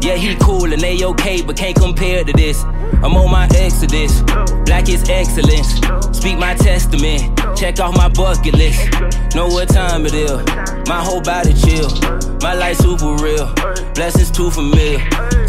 Yeah, 0.04 0.16
he 0.16 0.37
cool 0.37 0.72
and 0.72 0.80
they 0.80 1.02
okay, 1.04 1.40
but 1.40 1.56
can't 1.56 1.76
compare 1.76 2.22
to 2.24 2.33
this. 2.33 2.62
I'm 3.02 3.16
on 3.16 3.30
my 3.30 3.48
exodus. 3.54 4.22
Black 4.66 4.88
is 4.88 5.09
excellence. 5.09 5.80
Speak 6.16 6.38
my 6.38 6.54
testament. 6.54 7.38
Check 7.56 7.80
off 7.80 7.96
my 7.96 8.09
bucket 8.09 8.54
list. 8.54 8.90
Know 9.35 9.48
what 9.48 9.68
time 9.68 10.04
it 10.04 10.14
is. 10.14 10.30
My 10.87 11.02
whole 11.02 11.22
body 11.22 11.54
chill. 11.54 11.88
My 12.42 12.54
life 12.54 12.76
super 12.78 13.14
real. 13.16 13.52
Blessings 13.94 14.30
too 14.30 14.50
familiar. 14.50 15.00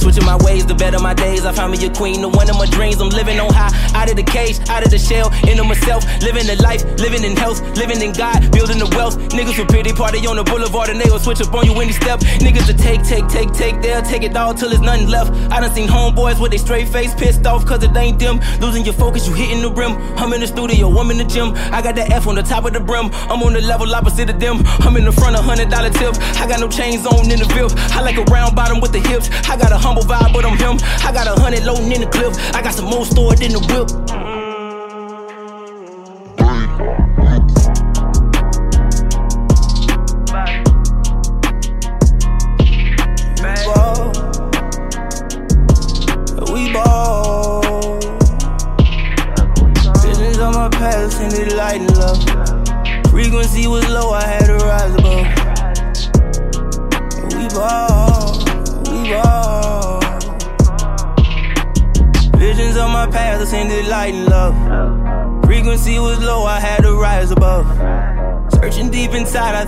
Switching 0.02 0.26
my 0.26 0.36
ways 0.38 0.66
the 0.66 0.74
better 0.74 0.98
my 0.98 1.14
days. 1.14 1.46
I 1.46 1.54
found 1.54 1.72
me 1.74 1.86
a 1.86 1.90
queen, 1.94 2.22
the 2.22 2.30
one 2.30 2.50
of 2.50 2.58
my 2.58 2.66
dreams. 2.66 3.00
I'm 3.00 3.10
living 3.10 3.40
on 3.40 3.54
high, 3.54 3.70
out 3.94 4.10
of 4.10 4.18
the 4.18 4.24
cage, 4.24 4.58
out 4.68 4.84
of 4.84 4.90
the 4.90 4.98
shell, 4.98 5.30
into 5.46 5.64
myself. 5.64 6.02
Living 6.26 6.48
the 6.48 6.58
life, 6.64 6.82
living 6.98 7.24
in 7.24 7.38
health, 7.38 7.62
living 7.78 8.02
in 8.02 8.12
God, 8.12 8.52
building 8.52 8.80
the 8.80 8.90
wealth. 8.98 9.20
Niggas 9.30 9.60
with 9.60 9.70
pity 9.70 9.94
party 9.94 10.26
on 10.26 10.38
the 10.38 10.44
boulevard 10.44 10.90
and 10.90 11.00
they 11.00 11.10
will 11.10 11.20
switch 11.20 11.40
up 11.40 11.54
on 11.54 11.66
you 11.70 11.78
any 11.80 11.94
step. 11.94 12.20
Niggas 12.42 12.66
to 12.66 12.74
take, 12.74 13.04
take, 13.04 13.28
take, 13.28 13.54
take, 13.54 13.80
they'll 13.84 14.02
take 14.02 14.24
it 14.24 14.36
all 14.36 14.56
till 14.56 14.70
there's 14.70 14.82
nothing 14.82 15.08
left. 15.08 15.30
I 15.54 15.62
done 15.62 15.72
seen 15.72 15.88
homeboys 15.88 16.42
with 16.42 16.50
they 16.50 16.58
straight 16.58 16.90
face 16.90 17.14
pissed 17.14 17.46
off 17.46 17.64
cause 17.68 17.84
it 17.84 17.96
ain't 17.96 18.18
them. 18.18 18.42
Losing 18.60 18.84
your 18.84 18.96
focus, 18.96 19.28
you 19.28 19.34
hitting 19.34 19.62
the 19.62 19.70
rim. 19.70 19.94
I'm 20.18 20.34
in 20.34 20.42
the 20.42 20.48
studio, 20.48 20.90
I'm 20.98 21.12
in 21.12 21.18
the 21.18 21.26
gym. 21.26 21.54
I 21.70 21.82
got 21.82 21.94
that 21.96 22.10
F 22.10 22.26
on 22.26 22.34
the 22.34 22.42
top 22.42 22.66
of 22.66 22.74
the 22.74 22.80
brim. 22.80 23.14
I'm 23.30 23.44
on 23.44 23.54
the 23.54 23.62
level 23.62 23.94
opposite 23.94 24.32
of 24.32 24.40
them. 24.40 24.66
I'm 24.82 24.98
in 24.98 25.06
the 25.06 25.12
front 25.12 25.36
of 25.36 25.46
hundred 25.46 25.70
dollar 25.70 25.92
tip. 25.92 26.18
I 26.42 26.48
got 26.48 26.60
no 26.60 26.68
chains 26.68 27.06
on 27.06 27.30
in 27.30 27.38
the 27.38 27.46
VIP. 27.54 27.72
I 27.94 28.02
like 28.02 28.18
a 28.18 28.24
round 28.24 28.56
bottom 28.56 28.82
with 28.82 28.94
the 28.94 29.00
hips. 29.00 29.30
I 29.48 29.58
got 29.58 29.72
a 29.72 29.78
humble 29.92 30.04
vibe, 30.04 30.34
but 30.34 30.46
I'm 30.46 30.58
him. 30.58 30.78
I 31.06 31.12
got 31.12 31.28
a 31.28 31.40
hundred 31.40 31.64
loading 31.64 31.92
in 31.92 32.02
the 32.02 32.08
clip. 32.08 32.34
I 32.56 32.62
got 32.62 32.74
some 32.74 32.86
more 32.86 33.06
stored 33.06 33.42
in 33.42 33.52
the 33.52 33.60
whip. 33.60 34.31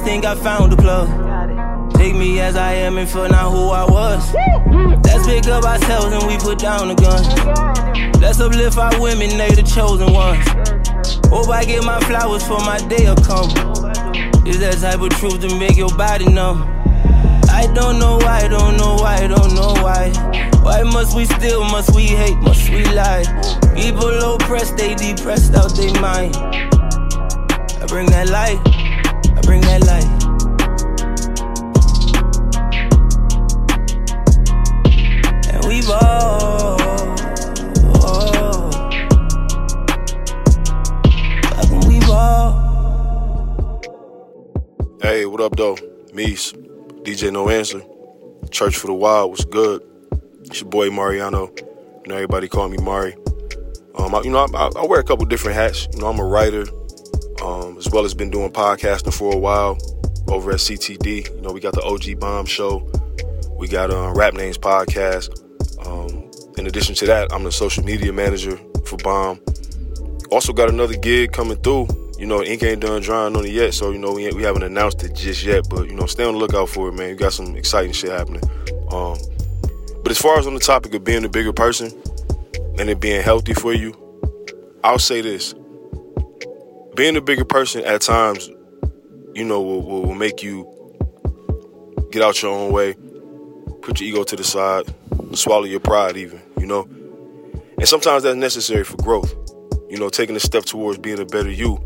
Think 0.04 0.26
I 0.26 0.36
found 0.36 0.74
a 0.74 0.76
plug. 0.76 1.08
Take 1.96 2.16
me 2.16 2.39
as 2.42 2.58
I 2.58 2.74
am 2.74 2.98
and 2.98 3.10
for 3.10 3.28
not 3.30 3.52
who 3.52 3.70
I 3.70 3.86
was. 3.86 4.34
Let's 5.06 5.26
pick 5.26 5.48
up 5.48 5.63
ourselves 5.63 6.13
and 6.13 6.28
we 6.28 6.38
put 6.38 6.60
down 6.60 6.89
the 6.89 6.96
guns. 6.96 7.28
Let's 8.20 8.39
uplift 8.39 8.78
our 8.78 9.00
women, 9.00 9.38
they 9.38 9.52
the 9.52 9.63
chosen 9.63 10.12
ones. 10.12 10.46
Hope 11.28 11.50
I 11.50 11.63
get 11.63 11.84
my 11.84 12.00
flowers 12.02 12.46
for 12.46 12.60
my 12.60 12.80
day 12.89 13.08
will 13.08 13.16
come. 13.16 13.50
Is 14.46 14.60
that 14.60 14.78
type 14.82 15.00
of 15.00 15.10
truth 15.20 15.39
to 15.39 15.58
make 15.58 15.78
your 15.78 15.96
body 15.96 16.26
numb? 16.26 16.63
I 17.50 17.72
don't 17.74 17.98
know 17.98 18.18
why, 18.18 18.48
don't 18.50 18.76
know 18.76 18.96
why, 18.96 19.28
don't 19.28 19.56
know 19.56 19.74
why. 19.82 20.12
Why 20.63 20.84
must 20.84 21.16
we 21.16 21.26
steal, 21.26 21.63
must 21.63 21.96
we 21.96 22.08
hate, 22.08 22.38
must 22.39 22.70
we 22.70 22.84
lie? 22.92 23.24
People 23.76 24.36
oppressed, 24.36 24.76
they 24.76 24.96
depressed 24.96 25.56
out 25.56 25.76
they 25.76 25.94
mind. 26.02 26.36
I 26.36 27.86
bring 27.88 28.08
that 28.08 28.30
light, 28.30 28.60
bring 29.46 29.62
that 29.62 29.86
light. 29.86 30.10
we 35.68 35.82
ball. 35.82 36.78
we 41.88 42.00
ball. 42.02 42.52
Hey, 45.02 45.26
what 45.26 45.42
up, 45.42 45.56
though? 45.56 45.78
Me, 46.14 46.34
DJ 46.34 47.32
No 47.32 47.50
Answer, 47.50 47.82
Church 48.52 48.78
for 48.78 48.88
the 48.88 48.94
Wild 48.94 49.32
was 49.32 49.46
good. 49.46 49.82
It's 50.46 50.62
your 50.62 50.70
boy 50.70 50.90
Mariano. 50.92 51.52
You 51.58 52.10
know, 52.10 52.16
everybody 52.16 52.48
call 52.48 52.70
me 52.70 52.78
Mari. 52.78 53.16
Um, 53.96 54.14
I, 54.14 54.22
you 54.22 54.30
know, 54.30 54.46
I, 54.54 54.70
I, 54.76 54.86
wear 54.86 55.00
a 55.00 55.04
couple 55.04 55.26
different 55.26 55.56
hats. 55.56 55.88
You 55.94 56.00
know, 56.02 56.08
I'm 56.08 56.20
a 56.20 56.26
writer, 56.26 56.66
um, 57.41 57.78
as 57.78 57.89
well 57.89 58.06
as 58.06 58.13
been 58.13 58.30
doing 58.30 58.52
podcasting 58.52 59.13
for 59.13 59.34
a 59.34 59.38
while 59.38 59.78
over 60.28 60.52
at 60.52 60.58
CTD. 60.58 61.34
You 61.36 61.41
know, 61.41 61.52
we 61.52 61.60
got 61.60 61.74
the 61.74 61.84
OG 61.84 62.19
Bomb 62.19 62.46
Show. 62.46 62.89
We 63.58 63.67
got 63.67 63.91
um, 63.91 64.13
Rap 64.13 64.34
Names 64.34 64.58
Podcast. 64.58 65.39
Um, 65.86 66.32
in 66.58 66.67
addition 66.67 66.96
to 66.96 67.06
that, 67.08 67.32
I'm 67.32 67.43
the 67.43 67.52
social 67.52 67.84
media 67.84 68.13
manager 68.13 68.58
for 68.86 68.98
Bomb. 68.98 69.39
Also 70.32 70.54
got 70.54 70.69
another 70.69 70.96
gig 70.98 71.32
coming 71.32 71.58
through. 71.58 71.88
You 72.17 72.28
know, 72.28 72.43
ink 72.43 72.63
ain't 72.63 72.82
done 72.82 73.02
drying 73.02 73.36
on 73.36 73.46
it 73.46 73.52
yet, 73.52 73.74
so 73.74 73.91
you 73.91 74.00
know 74.00 74.13
we, 74.13 74.32
we 74.32 74.43
haven't 74.43 74.63
announced 74.63 75.04
it 75.04 75.13
just 75.13 75.43
yet. 75.43 75.67
But 75.69 75.89
you 75.89 75.96
know, 75.96 76.06
stay 76.06 76.24
on 76.24 76.34
the 76.34 76.39
lookout 76.39 76.69
for 76.69 76.89
it, 76.89 76.93
man. 76.93 77.10
You 77.10 77.15
got 77.15 77.34
some 77.34 77.56
exciting 77.56 77.91
shit 77.91 78.12
happening. 78.12 78.43
Um, 78.91 79.17
but 80.04 80.12
as 80.12 80.19
far 80.19 80.38
as 80.38 80.48
on 80.48 80.54
the 80.54 80.60
topic 80.60 80.93
of 80.93 81.04
being 81.04 81.26
a 81.26 81.30
bigger 81.30 81.54
person 81.54 81.91
and 82.78 82.89
it 82.89 83.00
being 83.00 83.22
healthy 83.22 83.54
for 83.54 83.74
you, 83.74 83.93
I'll 84.84 85.00
say 85.00 85.22
this: 85.22 85.54
being 86.96 87.16
a 87.16 87.22
bigger 87.22 87.46
person 87.46 87.84
at 87.86 88.02
times, 88.02 88.50
you 89.34 89.44
know, 89.44 89.62
will, 89.62 89.82
will, 89.82 90.04
will 90.04 90.16
make 90.16 90.44
you 90.44 90.70
get 92.12 92.22
out 92.22 92.42
your 92.42 92.52
own 92.52 92.72
way, 92.72 92.94
put 93.82 94.00
your 94.00 94.10
ego 94.10 94.24
to 94.24 94.36
the 94.36 94.44
side, 94.44 94.86
swallow 95.34 95.66
your 95.66 95.80
pride, 95.80 96.18
even. 96.18 96.42
You 96.58 96.68
know, 96.68 96.84
and 97.78 97.88
sometimes 97.88 98.24
that's 98.24 98.38
necessary 98.38 98.84
for 98.84 98.98
growth. 98.98 99.34
You 99.90 99.98
know, 99.98 100.10
taking 100.10 100.36
a 100.36 100.40
step 100.40 100.66
towards 100.66 100.98
being 100.98 101.20
a 101.20 101.26
better 101.26 101.52
you 101.52 101.86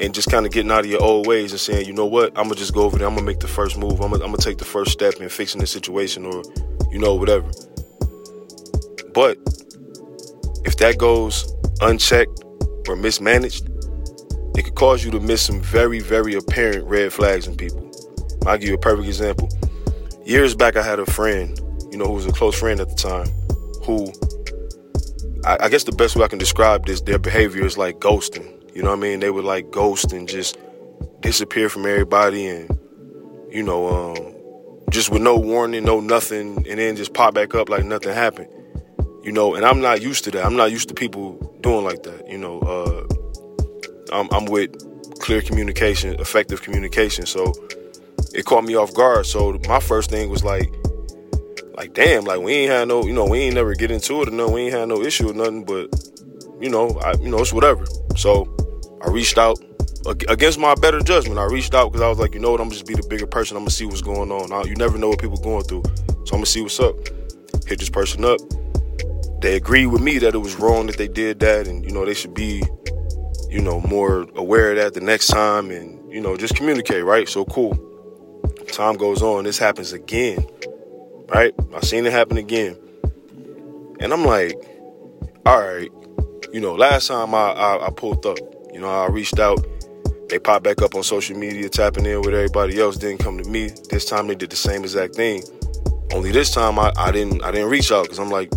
and 0.00 0.14
just 0.14 0.30
kind 0.30 0.44
of 0.44 0.52
getting 0.52 0.70
out 0.70 0.80
of 0.80 0.86
your 0.86 1.02
old 1.02 1.26
ways 1.26 1.52
and 1.52 1.60
saying, 1.60 1.86
you 1.86 1.92
know 1.92 2.06
what, 2.06 2.30
I'm 2.36 2.44
gonna 2.44 2.56
just 2.56 2.74
go 2.74 2.82
over 2.82 2.98
there, 2.98 3.06
I'm 3.06 3.14
gonna 3.14 3.26
make 3.26 3.40
the 3.40 3.48
first 3.48 3.78
move, 3.78 4.00
I'm 4.00 4.10
gonna, 4.10 4.24
I'm 4.24 4.30
gonna 4.30 4.38
take 4.38 4.58
the 4.58 4.64
first 4.64 4.90
step 4.90 5.14
in 5.14 5.28
fixing 5.28 5.60
the 5.60 5.66
situation 5.66 6.26
or, 6.26 6.42
you 6.90 6.98
know, 6.98 7.14
whatever. 7.14 7.48
But 9.12 9.38
if 10.64 10.76
that 10.78 10.96
goes 10.98 11.52
unchecked 11.80 12.42
or 12.88 12.96
mismanaged, 12.96 13.68
it 14.56 14.64
could 14.64 14.74
cause 14.74 15.04
you 15.04 15.10
to 15.10 15.20
miss 15.20 15.42
some 15.42 15.60
very, 15.60 16.00
very 16.00 16.34
apparent 16.34 16.84
red 16.86 17.12
flags 17.12 17.46
in 17.46 17.56
people. 17.56 17.90
I'll 18.46 18.58
give 18.58 18.68
you 18.68 18.74
a 18.74 18.78
perfect 18.78 19.08
example. 19.08 19.48
Years 20.24 20.54
back, 20.54 20.76
I 20.76 20.82
had 20.82 20.98
a 20.98 21.06
friend, 21.06 21.58
you 21.90 21.98
know, 21.98 22.06
who 22.06 22.12
was 22.12 22.26
a 22.26 22.32
close 22.32 22.58
friend 22.58 22.80
at 22.80 22.88
the 22.88 22.94
time, 22.94 23.28
who 23.84 24.12
I, 25.44 25.64
I 25.66 25.68
guess 25.68 25.84
the 25.84 25.92
best 25.92 26.16
way 26.16 26.24
I 26.24 26.28
can 26.28 26.38
describe 26.38 26.86
this, 26.86 27.00
their 27.00 27.18
behavior 27.18 27.64
is 27.64 27.76
like 27.76 27.98
ghosting. 28.00 28.50
You 28.74 28.82
know 28.82 28.90
what 28.90 28.98
I 28.98 29.02
mean? 29.02 29.20
They 29.20 29.30
would 29.30 29.44
like 29.44 29.70
ghost 29.70 30.12
and 30.12 30.28
just 30.28 30.58
disappear 31.20 31.68
from 31.68 31.86
everybody 31.86 32.46
and, 32.46 32.78
you 33.50 33.62
know, 33.62 33.88
um, 33.88 34.34
just 34.90 35.10
with 35.10 35.22
no 35.22 35.36
warning, 35.36 35.84
no 35.84 36.00
nothing, 36.00 36.66
and 36.68 36.78
then 36.78 36.96
just 36.96 37.14
pop 37.14 37.34
back 37.34 37.54
up 37.54 37.68
like 37.68 37.84
nothing 37.84 38.12
happened. 38.12 38.48
You 39.22 39.32
know, 39.32 39.54
and 39.54 39.64
I'm 39.64 39.80
not 39.80 40.02
used 40.02 40.24
to 40.24 40.30
that. 40.32 40.44
I'm 40.44 40.56
not 40.56 40.70
used 40.70 40.88
to 40.88 40.94
people 40.94 41.56
doing 41.62 41.84
like 41.84 42.02
that. 42.02 42.28
You 42.28 42.38
know, 42.38 42.60
uh, 42.60 43.13
I'm, 44.14 44.28
I'm 44.32 44.46
with 44.46 45.18
clear 45.18 45.42
communication, 45.42 46.18
effective 46.20 46.62
communication. 46.62 47.26
So 47.26 47.52
it 48.32 48.44
caught 48.44 48.64
me 48.64 48.76
off 48.76 48.94
guard. 48.94 49.26
So 49.26 49.58
my 49.68 49.80
first 49.80 50.10
thing 50.10 50.30
was 50.30 50.44
like, 50.44 50.72
like 51.76 51.92
damn, 51.92 52.24
like 52.24 52.40
we 52.40 52.52
ain't 52.52 52.70
had 52.70 52.88
no, 52.88 53.04
you 53.04 53.12
know, 53.12 53.26
we 53.26 53.40
ain't 53.40 53.54
never 53.54 53.74
get 53.74 53.90
into 53.90 54.22
it 54.22 54.28
or 54.28 54.30
no, 54.30 54.48
we 54.48 54.62
ain't 54.62 54.74
had 54.74 54.88
no 54.88 55.02
issue 55.02 55.30
or 55.30 55.34
nothing, 55.34 55.64
but 55.64 55.92
you 56.60 56.70
know, 56.70 56.90
I, 57.04 57.14
you 57.14 57.28
know, 57.28 57.38
it's 57.38 57.52
whatever. 57.52 57.84
So 58.16 58.48
I 59.04 59.10
reached 59.10 59.38
out 59.38 59.58
against 60.28 60.58
my 60.58 60.74
better 60.74 61.00
judgment. 61.00 61.38
I 61.38 61.44
reached 61.44 61.74
out 61.74 61.90
because 61.90 62.02
I 62.02 62.08
was 62.08 62.18
like, 62.18 62.34
you 62.34 62.40
know 62.40 62.52
what, 62.52 62.60
I'm 62.60 62.70
just 62.70 62.86
be 62.86 62.94
the 62.94 63.06
bigger 63.08 63.26
person. 63.26 63.56
I'm 63.56 63.62
gonna 63.62 63.70
see 63.70 63.86
what's 63.86 64.02
going 64.02 64.30
on. 64.30 64.52
I, 64.52 64.62
you 64.68 64.76
never 64.76 64.98
know 64.98 65.08
what 65.08 65.20
people 65.20 65.38
going 65.38 65.64
through, 65.64 65.82
so 66.24 66.34
I'm 66.34 66.38
gonna 66.38 66.46
see 66.46 66.62
what's 66.62 66.78
up. 66.78 66.96
Hit 67.66 67.78
this 67.78 67.90
person 67.90 68.24
up. 68.24 68.38
They 69.40 69.56
agreed 69.56 69.86
with 69.86 70.00
me 70.00 70.18
that 70.18 70.34
it 70.34 70.38
was 70.38 70.56
wrong 70.56 70.86
that 70.86 70.96
they 70.96 71.08
did 71.08 71.40
that, 71.40 71.66
and 71.66 71.84
you 71.84 71.90
know 71.90 72.04
they 72.04 72.14
should 72.14 72.34
be, 72.34 72.62
you 73.54 73.62
know, 73.62 73.80
more 73.80 74.26
aware 74.34 74.70
of 74.72 74.76
that 74.76 74.94
the 74.94 75.00
next 75.00 75.28
time, 75.28 75.70
and 75.70 76.12
you 76.12 76.20
know 76.20 76.36
just 76.36 76.56
communicate, 76.56 77.04
right? 77.04 77.28
So 77.28 77.44
cool. 77.44 77.74
Time 78.72 78.96
goes 78.96 79.22
on. 79.22 79.44
This 79.44 79.58
happens 79.58 79.92
again 79.92 80.44
right? 81.28 81.54
I 81.74 81.80
seen 81.80 82.06
it 82.06 82.12
happen 82.12 82.36
again. 82.36 82.76
And 84.00 84.12
I'm 84.12 84.24
like, 84.24 84.54
all 85.46 85.60
right, 85.60 85.90
you 86.52 86.60
know, 86.60 86.74
last 86.74 87.08
time 87.08 87.34
I, 87.34 87.52
I, 87.52 87.86
I 87.86 87.90
pulled 87.90 88.24
up, 88.26 88.38
you 88.72 88.80
know, 88.80 88.88
I 88.88 89.06
reached 89.06 89.38
out, 89.38 89.64
they 90.28 90.38
popped 90.38 90.64
back 90.64 90.82
up 90.82 90.94
on 90.94 91.02
social 91.02 91.36
media, 91.36 91.68
tapping 91.68 92.06
in 92.06 92.20
with 92.20 92.34
everybody 92.34 92.80
else, 92.80 92.96
didn't 92.96 93.22
come 93.22 93.38
to 93.42 93.48
me. 93.48 93.70
This 93.90 94.04
time 94.04 94.26
they 94.26 94.34
did 94.34 94.50
the 94.50 94.56
same 94.56 94.82
exact 94.82 95.14
thing. 95.14 95.42
Only 96.12 96.32
this 96.32 96.50
time 96.52 96.78
I, 96.78 96.92
I 96.96 97.10
didn't 97.10 97.42
I 97.42 97.50
didn't 97.50 97.70
reach 97.70 97.90
out 97.90 98.04
because 98.04 98.18
I'm 98.18 98.30
like, 98.30 98.50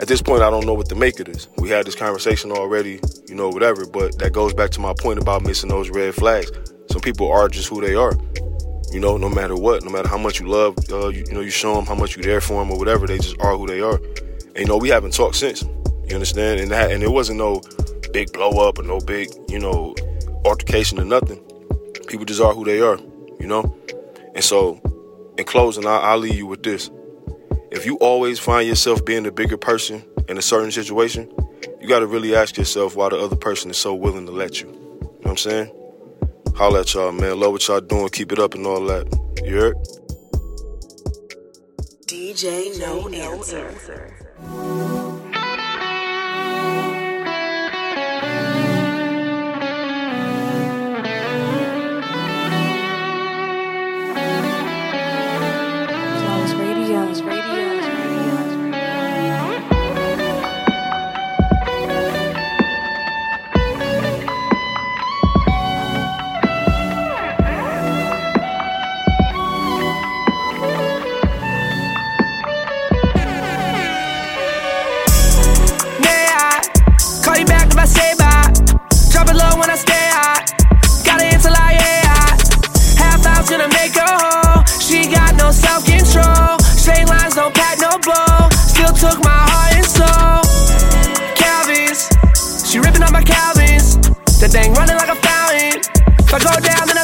at 0.00 0.08
this 0.08 0.22
point 0.22 0.42
I 0.42 0.50
don't 0.50 0.66
know 0.66 0.74
what 0.74 0.88
to 0.90 0.94
make 0.94 1.18
of 1.20 1.26
this. 1.26 1.48
We 1.58 1.68
had 1.68 1.86
this 1.86 1.94
conversation 1.94 2.52
already, 2.52 3.00
you 3.28 3.34
know, 3.34 3.48
whatever, 3.48 3.86
but 3.86 4.18
that 4.18 4.32
goes 4.32 4.54
back 4.54 4.70
to 4.70 4.80
my 4.80 4.94
point 4.98 5.18
about 5.18 5.42
missing 5.42 5.68
those 5.68 5.90
red 5.90 6.14
flags. 6.14 6.50
Some 6.90 7.00
people 7.00 7.30
are 7.30 7.48
just 7.48 7.68
who 7.68 7.80
they 7.80 7.94
are. 7.94 8.12
You 8.92 9.00
know, 9.00 9.18
no 9.18 9.28
matter 9.28 9.54
what, 9.54 9.84
no 9.84 9.90
matter 9.90 10.08
how 10.08 10.16
much 10.16 10.40
you 10.40 10.48
love, 10.48 10.76
uh, 10.90 11.08
you, 11.08 11.24
you, 11.28 11.34
know, 11.34 11.40
you 11.40 11.50
show 11.50 11.74
them 11.74 11.84
how 11.84 11.94
much 11.94 12.16
you're 12.16 12.24
there 12.24 12.40
for 12.40 12.64
them 12.64 12.70
or 12.70 12.78
whatever. 12.78 13.06
They 13.06 13.18
just 13.18 13.38
are 13.40 13.56
who 13.56 13.66
they 13.66 13.80
are. 13.80 13.96
And 13.96 14.58
you 14.58 14.66
know, 14.66 14.78
we 14.78 14.88
haven't 14.88 15.12
talked 15.12 15.36
since. 15.36 15.62
You 15.62 16.14
understand? 16.14 16.60
And 16.60 16.70
that, 16.70 16.90
and 16.90 17.02
it 17.02 17.10
wasn't 17.10 17.38
no 17.38 17.60
big 18.12 18.32
blow 18.32 18.66
up 18.66 18.78
or 18.78 18.82
no 18.82 18.98
big, 19.00 19.28
you 19.48 19.58
know, 19.58 19.94
altercation 20.46 20.98
or 20.98 21.04
nothing. 21.04 21.38
People 22.06 22.24
just 22.24 22.40
are 22.40 22.54
who 22.54 22.64
they 22.64 22.80
are. 22.80 22.98
You 23.38 23.46
know. 23.46 23.76
And 24.34 24.42
so, 24.42 24.80
in 25.36 25.44
closing, 25.44 25.86
I, 25.86 25.98
I'll 25.98 26.18
leave 26.18 26.36
you 26.36 26.46
with 26.46 26.62
this: 26.62 26.90
if 27.70 27.86
you 27.86 27.96
always 27.98 28.38
find 28.38 28.66
yourself 28.66 29.04
being 29.04 29.22
the 29.22 29.32
bigger 29.32 29.56
person 29.56 30.04
in 30.28 30.38
a 30.38 30.42
certain 30.42 30.70
situation, 30.70 31.30
you 31.80 31.88
got 31.88 32.00
to 32.00 32.06
really 32.06 32.34
ask 32.34 32.56
yourself 32.56 32.96
why 32.96 33.08
the 33.08 33.18
other 33.18 33.36
person 33.36 33.70
is 33.70 33.76
so 33.76 33.94
willing 33.94 34.26
to 34.26 34.32
let 34.32 34.60
you. 34.60 34.68
You 34.68 34.74
know 34.74 35.08
what 35.20 35.30
I'm 35.30 35.36
saying? 35.36 35.72
Holla 36.56 36.80
at 36.80 36.94
y'all, 36.94 37.12
man. 37.12 37.38
Love 37.38 37.52
what 37.52 37.68
y'all 37.68 37.80
doing. 37.80 38.08
Keep 38.08 38.32
it 38.32 38.38
up 38.38 38.54
and 38.54 38.66
all 38.66 38.84
that. 38.86 39.06
You 39.44 39.60
heard? 39.60 39.76
DJ 42.06 42.78
No 42.78 43.08
Answer. 43.08 44.14
Never 96.30 96.60
get 96.60 96.78
old, 96.82 96.97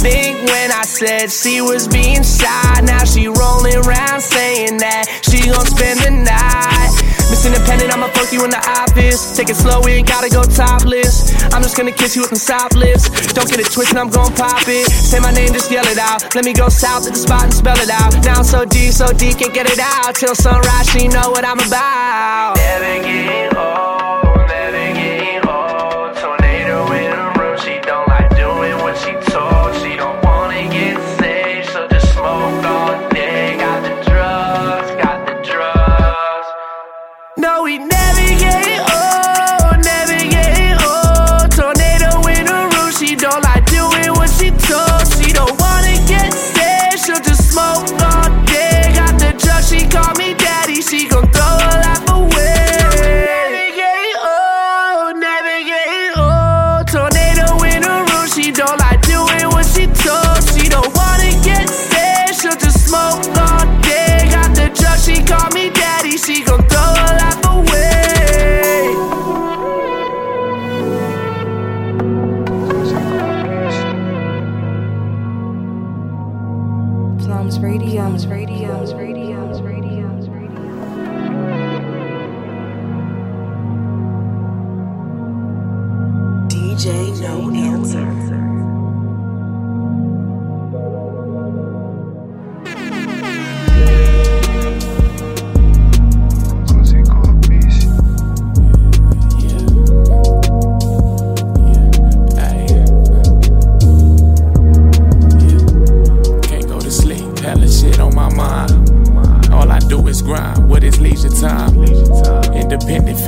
think 0.00 0.48
when 0.48 0.72
I 0.72 0.82
said 0.82 1.30
she 1.30 1.60
was 1.60 1.88
being 1.88 2.22
shy, 2.22 2.80
now 2.84 3.04
she 3.04 3.28
rolling 3.28 3.76
around 3.76 4.20
saying 4.20 4.78
that 4.78 5.04
she 5.28 5.50
gon' 5.50 5.66
spend 5.66 6.00
the 6.00 6.10
night. 6.10 6.92
Miss 7.32 7.46
Independent, 7.46 7.92
I'ma 7.92 8.08
fuck 8.12 8.30
you 8.32 8.44
in 8.44 8.50
the 8.50 8.60
office. 8.84 9.36
Take 9.36 9.48
it 9.48 9.56
slow, 9.56 9.80
we 9.80 9.92
ain't 9.92 10.08
gotta 10.08 10.28
go 10.28 10.42
topless. 10.42 11.32
I'm 11.52 11.62
just 11.62 11.76
gonna 11.76 11.92
kiss 11.92 12.14
you 12.14 12.22
with 12.22 12.36
some 12.36 12.38
soft 12.38 12.76
lips. 12.76 13.08
Don't 13.32 13.48
get 13.48 13.60
it 13.60 13.72
twisted, 13.72 13.96
I'm 13.96 14.10
gon' 14.10 14.32
pop 14.34 14.68
it. 14.68 14.86
Say 14.90 15.18
my 15.20 15.32
name, 15.32 15.52
just 15.52 15.70
yell 15.70 15.86
it 15.86 15.98
out. 15.98 16.34
Let 16.34 16.44
me 16.44 16.52
go 16.52 16.68
south 16.68 17.04
to 17.04 17.10
the 17.10 17.16
spot 17.16 17.44
and 17.44 17.54
spell 17.54 17.78
it 17.80 17.88
out. 17.88 18.12
Now 18.24 18.40
I'm 18.40 18.44
so 18.44 18.64
deep, 18.64 18.92
so 18.92 19.12
deep, 19.12 19.38
can't 19.38 19.54
get 19.54 19.64
it 19.70 19.80
out. 19.80 20.14
Till 20.14 20.34
sunrise, 20.34 20.88
she 20.90 21.08
know 21.08 21.30
what 21.30 21.44
I'm 21.44 21.58
about. 21.60 22.56
Never 22.56 23.02
get 23.02 23.56
old, 23.56 24.31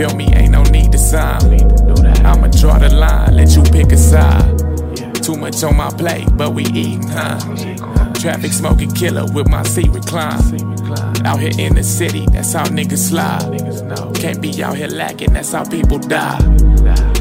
feel 0.09 0.17
me, 0.17 0.27
ain't 0.35 0.53
no 0.53 0.63
need 0.65 0.93
to 0.93 0.99
sign. 0.99 1.41
I'ma 2.27 2.49
draw 2.49 2.79
the 2.79 2.91
line, 2.95 3.37
let 3.37 3.57
you 3.57 3.63
pick 3.63 3.93
a 3.93 3.97
side. 3.97 4.59
Too 5.23 5.37
much 5.37 5.63
on 5.63 5.77
my 5.77 5.89
plate, 5.91 6.29
but 6.37 6.51
we 6.51 6.65
eatin' 6.67 7.09
huh? 7.09 7.39
Traffic 8.15 8.53
smoking 8.53 8.91
killer 8.91 9.25
with 9.33 9.49
my 9.49 9.63
seat 9.63 9.91
recline. 9.91 10.41
Out 11.25 11.41
here 11.41 11.53
in 11.59 11.75
the 11.75 11.83
city, 11.83 12.27
that's 12.27 12.53
how 12.53 12.65
niggas 12.65 13.09
slide. 13.09 14.15
Can't 14.17 14.43
be 14.43 14.63
out 14.63 14.77
here 14.77 14.89
lacking, 14.89 15.33
that's 15.33 15.53
how 15.53 15.65
people 15.65 15.99
die. 15.99 16.39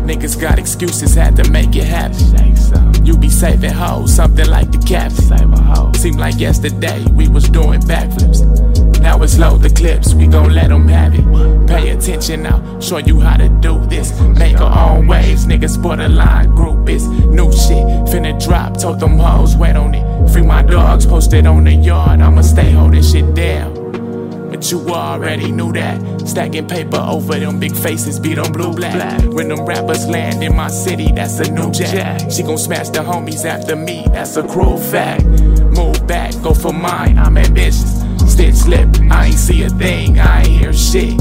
Niggas 0.03 0.39
got 0.39 0.59
excuses, 0.59 1.15
had 1.15 1.35
to 1.37 1.49
make 1.51 1.75
it 1.75 1.85
happen. 1.85 3.05
You 3.05 3.17
be 3.17 3.29
saving 3.29 3.71
hoes, 3.71 4.13
something 4.13 4.49
like 4.49 4.71
the 4.71 4.79
captain. 4.79 5.93
Seem 5.95 6.17
like 6.17 6.37
yesterday 6.37 7.05
we 7.11 7.29
was 7.29 7.47
doing 7.49 7.79
backflips. 7.81 8.92
Now 9.03 9.21
it's 9.21 9.37
load 9.37 9.61
the 9.61 9.69
clips, 9.69 10.13
we 10.13 10.27
gon' 10.27 10.53
let 10.53 10.69
them 10.69 10.87
have 10.87 11.13
it. 11.13 11.67
Pay 11.67 11.89
attention 11.89 12.43
now, 12.43 12.79
show 12.79 12.99
you 12.99 13.19
how 13.19 13.35
to 13.35 13.49
do 13.49 13.85
this. 13.87 14.17
Make 14.21 14.61
our 14.61 14.91
own 14.91 15.07
waves, 15.07 15.45
niggas 15.45 15.79
borderline 15.81 16.51
groupies. 16.55 17.05
New 17.29 17.51
shit, 17.51 17.85
finna 18.07 18.33
drop, 18.41 18.79
told 18.79 19.01
them 19.01 19.19
hoes 19.19 19.57
wet 19.57 19.75
on 19.75 19.93
it. 19.93 20.29
Free 20.31 20.41
my 20.41 20.63
dogs, 20.63 21.05
posted 21.05 21.45
on 21.45 21.65
the 21.65 21.73
yard, 21.73 22.21
I'ma 22.21 22.41
stay 22.41 22.71
holding 22.71 23.03
shit 23.03 23.35
down. 23.35 23.73
But 24.49 24.71
you 24.71 24.79
already 24.87 25.51
knew 25.51 25.73
that. 25.73 26.25
Stacking 26.25 26.69
paper 26.69 27.05
over 27.05 27.37
them 27.37 27.59
big 27.59 27.75
faces, 27.75 28.19
beat 28.21 28.37
on 28.37 28.53
blue 28.53 28.73
black. 28.73 29.21
When 29.33 29.49
them 29.49 29.65
rappers 29.65 30.07
land 30.07 30.41
in 30.41 30.55
my 30.55 30.69
city, 30.69 31.11
that's 31.11 31.39
a 31.39 31.51
new 31.51 31.71
jack. 31.71 32.31
She 32.31 32.41
gon' 32.41 32.57
smash 32.57 32.87
the 32.89 32.99
homies 32.99 33.43
after 33.43 33.75
me, 33.75 34.05
that's 34.13 34.37
a 34.37 34.47
cruel 34.47 34.77
fact. 34.77 35.25
Move 35.25 36.07
back, 36.07 36.33
go 36.41 36.53
for 36.53 36.71
mine, 36.71 37.17
I'm 37.17 37.37
ambitious. 37.37 38.02
Stitch 38.27 38.55
slip, 38.55 38.89
I 39.11 39.27
ain't 39.27 39.35
see 39.35 39.63
a 39.63 39.69
thing, 39.69 40.19
I 40.19 40.41
ain't 40.41 40.47
hear 40.47 40.73
shit. 40.73 41.17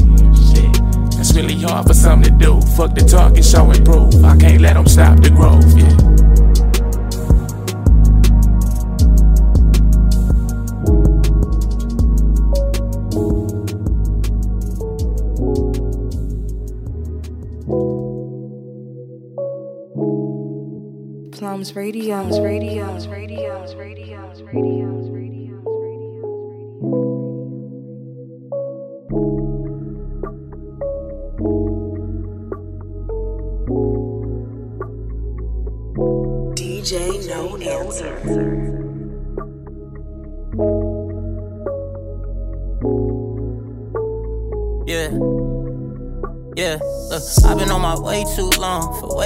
That's 1.15 1.33
really 1.35 1.59
hard 1.61 1.87
for 1.87 1.93
some 1.93 2.21
to 2.23 2.29
do. 2.31 2.59
Fuck 2.75 2.95
the 2.95 3.01
talk 3.01 3.35
and 3.35 3.45
show 3.45 3.69
and 3.71 3.85
prove. 3.85 4.23
I 4.25 4.35
can't 4.35 4.61
let 4.61 4.73
them 4.73 4.87
stop 4.87 5.19
the 5.21 5.29
growth, 5.29 5.65
yeah. 5.77 6.13
Plums 21.31 21.75
Radio, 21.75 22.23
Radio, 22.41 22.99
Radio, 23.07 23.75
Radio, 23.77 24.33
Radio, 24.53 25.02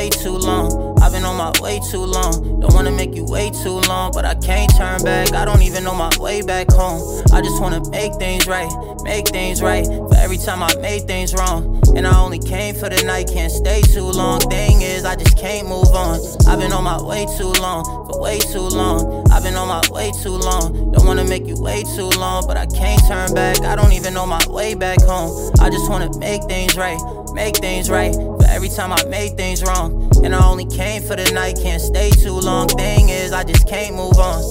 way 0.08 0.24
too 0.24 0.38
long. 0.38 0.98
I've 1.02 1.12
been 1.12 1.24
on 1.26 1.38
my 1.38 1.52
way 1.62 1.80
too 1.92 2.04
long. 2.04 2.60
Don't 2.60 2.74
wanna 2.74 2.92
make 2.92 3.16
you 3.16 3.26
wait 3.26 3.54
too 3.54 3.80
long, 3.88 4.12
but 4.14 4.26
I 4.26 4.36
can't 4.36 4.72
turn 4.78 5.04
back. 5.04 5.34
I 5.34 5.46
don't 5.46 5.62
even 5.62 5.84
know 5.84 5.94
my 5.94 6.10
way 6.20 6.42
back 6.42 6.72
home. 6.72 7.02
I 7.34 7.42
just 7.42 7.62
wanna 7.62 7.82
make 7.90 8.14
things 8.16 8.48
right, 8.48 8.72
make 9.04 9.28
things 9.30 9.62
right. 9.62 9.86
For 9.86 10.16
every 10.16 10.38
time 10.38 10.64
I 10.64 10.74
made 10.76 11.08
things 11.08 11.34
wrong, 11.34 11.82
and 11.96 12.08
I 12.08 12.20
only 12.20 12.40
came 12.40 12.76
for 12.76 12.90
the 12.90 13.04
night, 13.04 13.30
can't 13.32 13.52
stay 13.52 13.82
too 13.82 14.06
long. 14.06 14.40
Thing 14.42 14.82
is, 14.82 15.04
I 15.04 15.16
just 15.16 15.38
can't 15.38 15.68
move 15.68 15.92
on. 15.94 16.20
I've 16.48 16.60
been 16.60 16.72
on 16.72 16.84
my 16.84 17.02
way 17.02 17.26
too 17.38 17.52
long, 17.60 17.84
for 17.84 18.22
way 18.22 18.40
too 18.40 18.68
long. 18.68 19.30
I've 19.32 19.44
been 19.44 19.56
on 19.56 19.68
my 19.68 19.84
way 19.92 20.12
too 20.24 20.38
long. 20.38 20.92
Don't 20.92 21.06
wanna 21.06 21.26
make 21.26 21.46
you 21.48 21.56
wait 21.60 21.86
too 21.96 22.10
long, 22.18 22.46
but 22.48 22.58
I 22.58 22.66
can't 22.66 23.02
turn 23.08 23.34
back. 23.34 23.62
I 23.62 23.76
don't 23.76 23.92
even 23.92 24.14
know 24.14 24.26
my 24.26 24.44
way 24.48 24.74
back 24.74 25.02
home. 25.02 25.52
I 25.60 25.70
just 25.70 25.90
wanna 25.90 26.10
make 26.18 26.44
things 26.44 26.78
right, 26.78 27.00
make 27.34 27.58
things 27.58 27.90
right. 27.90 28.16
Every 28.58 28.70
time 28.70 28.92
I 28.92 29.06
made 29.06 29.38
things 29.38 29.62
wrong, 29.62 30.10
and 30.24 30.34
I 30.34 30.44
only 30.44 30.66
came 30.66 31.04
for 31.04 31.16
the 31.16 31.32
night, 31.32 31.60
can't 31.62 31.80
stay 31.80 32.10
too 32.10 32.34
long. 32.34 32.68
Thing 32.70 33.10
is, 33.10 33.32
I 33.32 33.44
just 33.44 33.68
can't 33.68 33.96
move 33.96 34.18
on. 34.18 34.42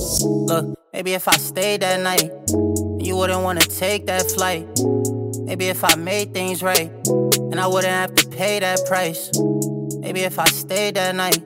Look, 0.46 0.78
maybe 0.92 1.14
if 1.14 1.26
I 1.26 1.32
stayed 1.32 1.80
that 1.82 2.00
night, 2.00 2.30
you 3.04 3.16
wouldn't 3.16 3.42
wanna 3.42 3.62
take 3.62 4.06
that 4.06 4.30
flight. 4.30 4.64
Maybe 5.40 5.66
if 5.66 5.82
I 5.82 5.96
made 5.96 6.32
things 6.32 6.62
right, 6.62 6.88
and 7.50 7.58
I 7.58 7.66
wouldn't 7.66 7.92
have 7.92 8.14
to 8.14 8.28
pay 8.28 8.60
that 8.60 8.86
price. 8.86 9.32
Maybe 9.98 10.20
if 10.20 10.38
I 10.38 10.44
stayed 10.44 10.94
that 10.94 11.16
night, 11.16 11.42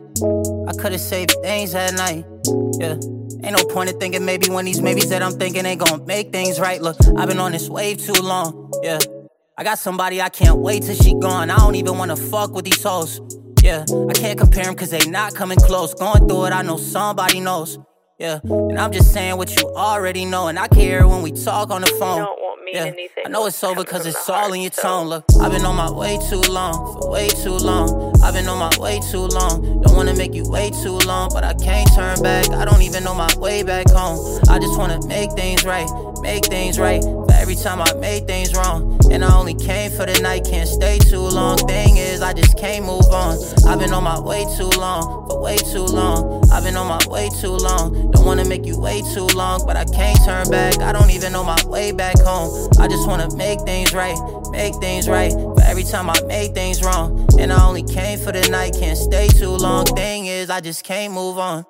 I 0.69 0.75
could've 0.75 1.01
saved 1.01 1.35
things 1.41 1.73
that 1.73 1.95
night. 1.95 2.27
Yeah. 2.79 2.97
Ain't 3.43 3.57
no 3.57 3.65
point 3.73 3.89
in 3.89 3.99
thinking 3.99 4.27
maybe 4.27 4.51
when 4.51 4.67
these 4.67 4.83
maybes 4.83 5.09
that 5.09 5.23
I'm 5.23 5.33
thinking 5.33 5.65
ain't 5.65 5.81
gonna 5.81 6.05
make 6.05 6.31
things 6.31 6.61
right. 6.61 6.83
Look, 6.83 6.99
I've 7.17 7.27
been 7.27 7.41
on 7.41 7.53
this 7.53 7.71
wave 7.71 8.05
too 8.05 8.21
long. 8.21 8.71
Yeah. 8.83 8.99
I 9.57 9.65
got 9.65 9.79
somebody 9.79 10.23
I 10.23 10.29
can't 10.29 10.59
wait 10.59 10.85
till 10.85 10.95
she 10.95 11.15
gone. 11.15 11.51
I 11.51 11.57
don't 11.57 11.75
even 11.75 11.99
wanna 11.99 12.17
fuck 12.17 12.53
with 12.53 12.65
these 12.65 12.83
hoes. 12.83 13.21
Yeah. 13.63 13.85
I 14.09 14.13
can't 14.15 14.39
compare 14.39 14.65
them 14.65 14.75
cause 14.75 14.91
they 14.91 15.05
not 15.11 15.35
coming 15.35 15.59
close. 15.59 15.93
Going 15.95 16.27
through 16.29 16.47
it, 16.47 16.53
I 16.53 16.63
know 16.63 16.77
somebody 16.77 17.41
knows. 17.41 17.79
Yeah. 18.19 18.41
And 18.45 18.79
I'm 18.79 18.93
just 18.93 19.13
saying 19.13 19.37
what 19.37 19.55
you 19.57 19.69
already 19.71 20.25
know. 20.25 20.49
And 20.49 20.59
I 20.59 20.69
can 20.69 20.79
hear 20.79 21.07
when 21.07 21.23
we 21.23 21.33
talk 21.33 21.71
on 21.71 21.83
the 21.83 21.89
phone. 21.99 22.27
Yeah, 22.73 22.93
I 23.27 23.29
know 23.29 23.47
it's 23.47 23.65
over 23.65 23.83
cause 23.83 24.07
it's 24.07 24.29
all 24.29 24.53
in 24.53 24.61
your 24.61 24.71
tone. 24.71 25.09
Look, 25.09 25.25
I've 25.41 25.51
been 25.51 25.65
on 25.65 25.75
my 25.75 25.91
way 25.91 26.19
too 26.29 26.41
long, 26.41 27.01
for 27.01 27.11
way 27.11 27.27
too 27.29 27.55
long. 27.55 28.15
I've 28.23 28.35
been 28.35 28.47
on 28.47 28.59
my 28.59 28.71
way 28.79 29.01
too 29.11 29.27
long. 29.27 29.83
Don't 29.83 29.97
wanna 29.97 30.15
make 30.15 30.35
you 30.35 30.49
wait 30.49 30.73
too 30.75 30.97
long, 30.99 31.31
but 31.33 31.43
I 31.43 31.55
can't 31.55 31.93
turn 31.97 32.23
back. 32.23 32.49
I 32.51 32.65
don't 32.65 32.83
even 32.83 33.03
know 33.03 33.15
my 33.15 33.29
way 33.39 33.65
back 33.65 33.91
home. 33.91 34.41
I 34.49 34.61
just 34.61 34.79
wanna 34.79 35.05
make 35.09 35.33
things 35.33 35.65
right, 35.65 35.89
make 36.23 36.45
things 36.47 36.79
right. 36.79 37.03
Every 37.41 37.57
time 37.57 37.81
I 37.81 37.91
made 37.95 38.27
things 38.27 38.55
wrong, 38.55 39.01
and 39.11 39.25
I 39.25 39.35
only 39.35 39.55
came 39.55 39.91
for 39.91 40.05
the 40.05 40.21
night, 40.21 40.45
can't 40.45 40.69
stay 40.69 40.99
too 40.99 41.21
long. 41.21 41.57
Thing 41.57 41.97
is, 41.97 42.21
I 42.21 42.35
just 42.35 42.59
can't 42.59 42.85
move 42.85 43.07
on. 43.07 43.39
I've 43.67 43.79
been 43.79 43.95
on 43.95 44.05
my 44.05 44.21
way 44.21 44.45
too 44.59 44.69
long, 44.79 45.27
for 45.27 45.41
way 45.41 45.57
too 45.57 45.85
long. 45.85 46.45
I've 46.53 46.65
been 46.65 46.77
on 46.77 46.87
my 46.87 47.01
way 47.09 47.31
too 47.41 47.53
long. 47.53 48.11
Don't 48.11 48.27
wanna 48.27 48.45
make 48.45 48.67
you 48.67 48.79
wait 48.79 49.05
too 49.15 49.27
long, 49.35 49.65
but 49.67 49.75
I 49.75 49.87
can't 49.87 50.19
turn 50.23 50.51
back. 50.51 50.81
I 50.83 50.93
don't 50.93 51.11
even 51.11 51.33
know 51.33 51.43
my 51.43 51.59
way 51.65 51.93
back 51.93 52.21
home. 52.21 52.69
I 52.79 52.87
just 52.89 53.09
wanna 53.09 53.35
make 53.35 53.61
things 53.63 53.95
right, 53.95 54.19
make 54.51 54.75
things 54.77 55.09
right. 55.09 55.33
But 55.33 55.65
every 55.65 55.85
time 55.85 56.11
I 56.11 56.21
made 56.27 56.55
things 56.55 56.83
wrong, 56.83 57.27
and 57.39 57.51
I 57.53 57.67
only 57.67 57.85
came 57.85 58.19
for 58.19 58.33
the 58.33 58.47
night, 58.51 58.75
can't 58.79 58.99
stay 58.99 59.29
too 59.29 59.51
long. 59.51 59.87
Thing 59.87 60.27
is, 60.27 60.51
I 60.51 60.61
just 60.61 60.85
can't 60.85 61.15
move 61.15 61.39
on. 61.39 61.65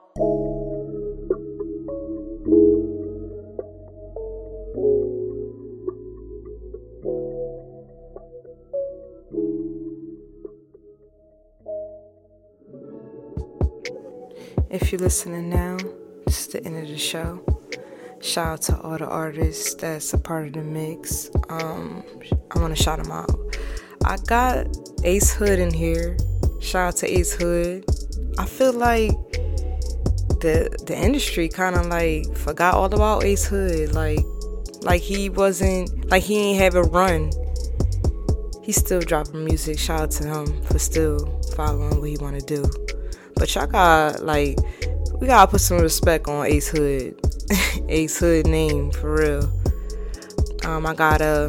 If 14.70 14.92
you're 14.92 15.00
listening 15.00 15.50
now, 15.50 15.78
this 16.26 16.42
is 16.42 16.46
the 16.46 16.64
end 16.64 16.78
of 16.78 16.86
the 16.86 16.96
show. 16.96 17.44
Shout 18.20 18.46
out 18.46 18.62
to 18.62 18.80
all 18.80 18.98
the 18.98 19.06
artists 19.08 19.74
that's 19.74 20.14
a 20.14 20.18
part 20.18 20.46
of 20.46 20.52
the 20.52 20.62
mix. 20.62 21.28
Um, 21.48 22.04
I 22.54 22.60
want 22.60 22.76
to 22.76 22.80
shout 22.80 23.02
them 23.02 23.10
out. 23.10 23.56
I 24.04 24.16
got 24.28 24.68
Ace 25.02 25.34
Hood 25.34 25.58
in 25.58 25.74
here. 25.74 26.16
Shout 26.60 26.86
out 26.86 26.96
to 26.98 27.10
Ace 27.10 27.32
Hood. 27.32 27.84
I 28.38 28.46
feel 28.46 28.72
like 28.72 29.10
the 30.38 30.70
the 30.86 30.96
industry 30.96 31.48
kind 31.48 31.74
of 31.74 31.86
like 31.86 32.36
forgot 32.36 32.74
all 32.74 32.84
about 32.84 33.24
Ace 33.24 33.46
Hood. 33.46 33.92
Like 33.92 34.20
like 34.82 35.02
he 35.02 35.30
wasn't 35.30 36.08
like 36.12 36.22
he 36.22 36.38
ain't 36.38 36.60
have 36.60 36.76
a 36.76 36.84
run. 36.84 37.32
He's 38.62 38.76
still 38.76 39.00
dropping 39.00 39.44
music. 39.44 39.80
Shout 39.80 40.00
out 40.00 40.10
to 40.12 40.28
him 40.28 40.62
for 40.62 40.78
still 40.78 41.40
following 41.56 41.98
what 41.98 42.08
he 42.08 42.16
want 42.18 42.38
to 42.38 42.46
do. 42.46 42.99
But 43.40 43.54
y'all 43.54 43.66
got 43.66 44.22
like 44.22 44.58
we 45.18 45.26
gotta 45.26 45.50
put 45.50 45.62
some 45.62 45.78
respect 45.78 46.28
on 46.28 46.44
Ace 46.44 46.68
Hood. 46.68 47.18
Ace 47.88 48.18
Hood 48.18 48.46
name 48.46 48.90
for 48.92 49.14
real. 49.14 49.50
Um, 50.62 50.84
I 50.84 50.92
got 50.92 51.22
a 51.22 51.48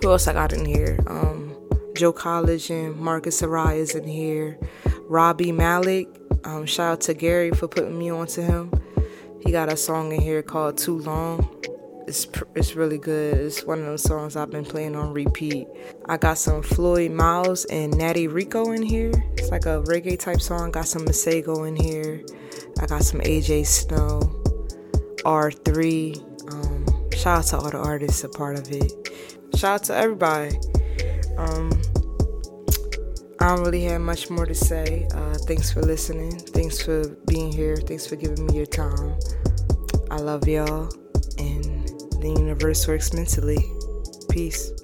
who 0.00 0.12
else 0.12 0.28
I 0.28 0.32
got 0.32 0.52
in 0.52 0.64
here? 0.64 1.00
Um, 1.08 1.56
Joe 1.96 2.12
College 2.12 2.70
and 2.70 2.96
Marcus 2.96 3.42
Arias 3.42 3.96
in 3.96 4.06
here. 4.06 4.60
Robbie 5.08 5.50
Malik. 5.50 6.06
Um, 6.44 6.66
shout 6.66 6.92
out 6.92 7.00
to 7.02 7.14
Gary 7.14 7.50
for 7.50 7.66
putting 7.66 7.98
me 7.98 8.08
onto 8.08 8.42
him. 8.42 8.70
He 9.44 9.50
got 9.50 9.72
a 9.72 9.76
song 9.76 10.12
in 10.12 10.20
here 10.20 10.40
called 10.40 10.78
Too 10.78 11.00
Long. 11.00 11.48
It's 12.06 12.26
it's 12.54 12.76
really 12.76 12.98
good. 12.98 13.34
It's 13.38 13.64
one 13.64 13.80
of 13.80 13.86
those 13.86 14.02
songs 14.02 14.36
I've 14.36 14.50
been 14.50 14.64
playing 14.64 14.94
on 14.94 15.12
repeat. 15.12 15.66
I 16.08 16.16
got 16.16 16.38
some 16.38 16.62
Floyd 16.62 17.10
Miles 17.10 17.64
and 17.64 17.96
Natty 17.96 18.28
Rico 18.28 18.70
in 18.70 18.82
here. 18.82 19.10
It's 19.36 19.50
like 19.50 19.66
a 19.66 19.82
reggae 19.82 20.18
type 20.18 20.40
song. 20.40 20.70
Got 20.70 20.86
some 20.86 21.02
Masego 21.02 21.66
in 21.66 21.74
here. 21.74 22.24
I 22.80 22.86
got 22.86 23.02
some 23.02 23.20
AJ 23.20 23.66
Snow, 23.66 24.20
R3. 25.24 26.52
Um, 26.52 27.10
shout 27.12 27.38
out 27.38 27.44
to 27.46 27.56
all 27.58 27.70
the 27.70 27.78
artists 27.78 28.22
a 28.22 28.28
part 28.28 28.58
of 28.58 28.70
it. 28.70 28.92
Shout 29.56 29.80
out 29.80 29.84
to 29.84 29.96
everybody. 29.96 30.56
Um, 31.38 31.70
I 33.40 33.54
don't 33.54 33.64
really 33.64 33.82
have 33.84 34.00
much 34.00 34.30
more 34.30 34.46
to 34.46 34.54
say. 34.54 35.08
Uh, 35.12 35.34
thanks 35.46 35.72
for 35.72 35.82
listening. 35.82 36.38
Thanks 36.38 36.80
for 36.80 37.08
being 37.26 37.52
here. 37.52 37.76
Thanks 37.76 38.06
for 38.06 38.16
giving 38.16 38.46
me 38.46 38.56
your 38.56 38.66
time. 38.66 39.18
I 40.10 40.16
love 40.16 40.46
y'all, 40.46 40.88
the 42.34 42.40
universe 42.40 42.88
works 42.88 43.12
mentally. 43.12 43.58
Peace. 44.30 44.75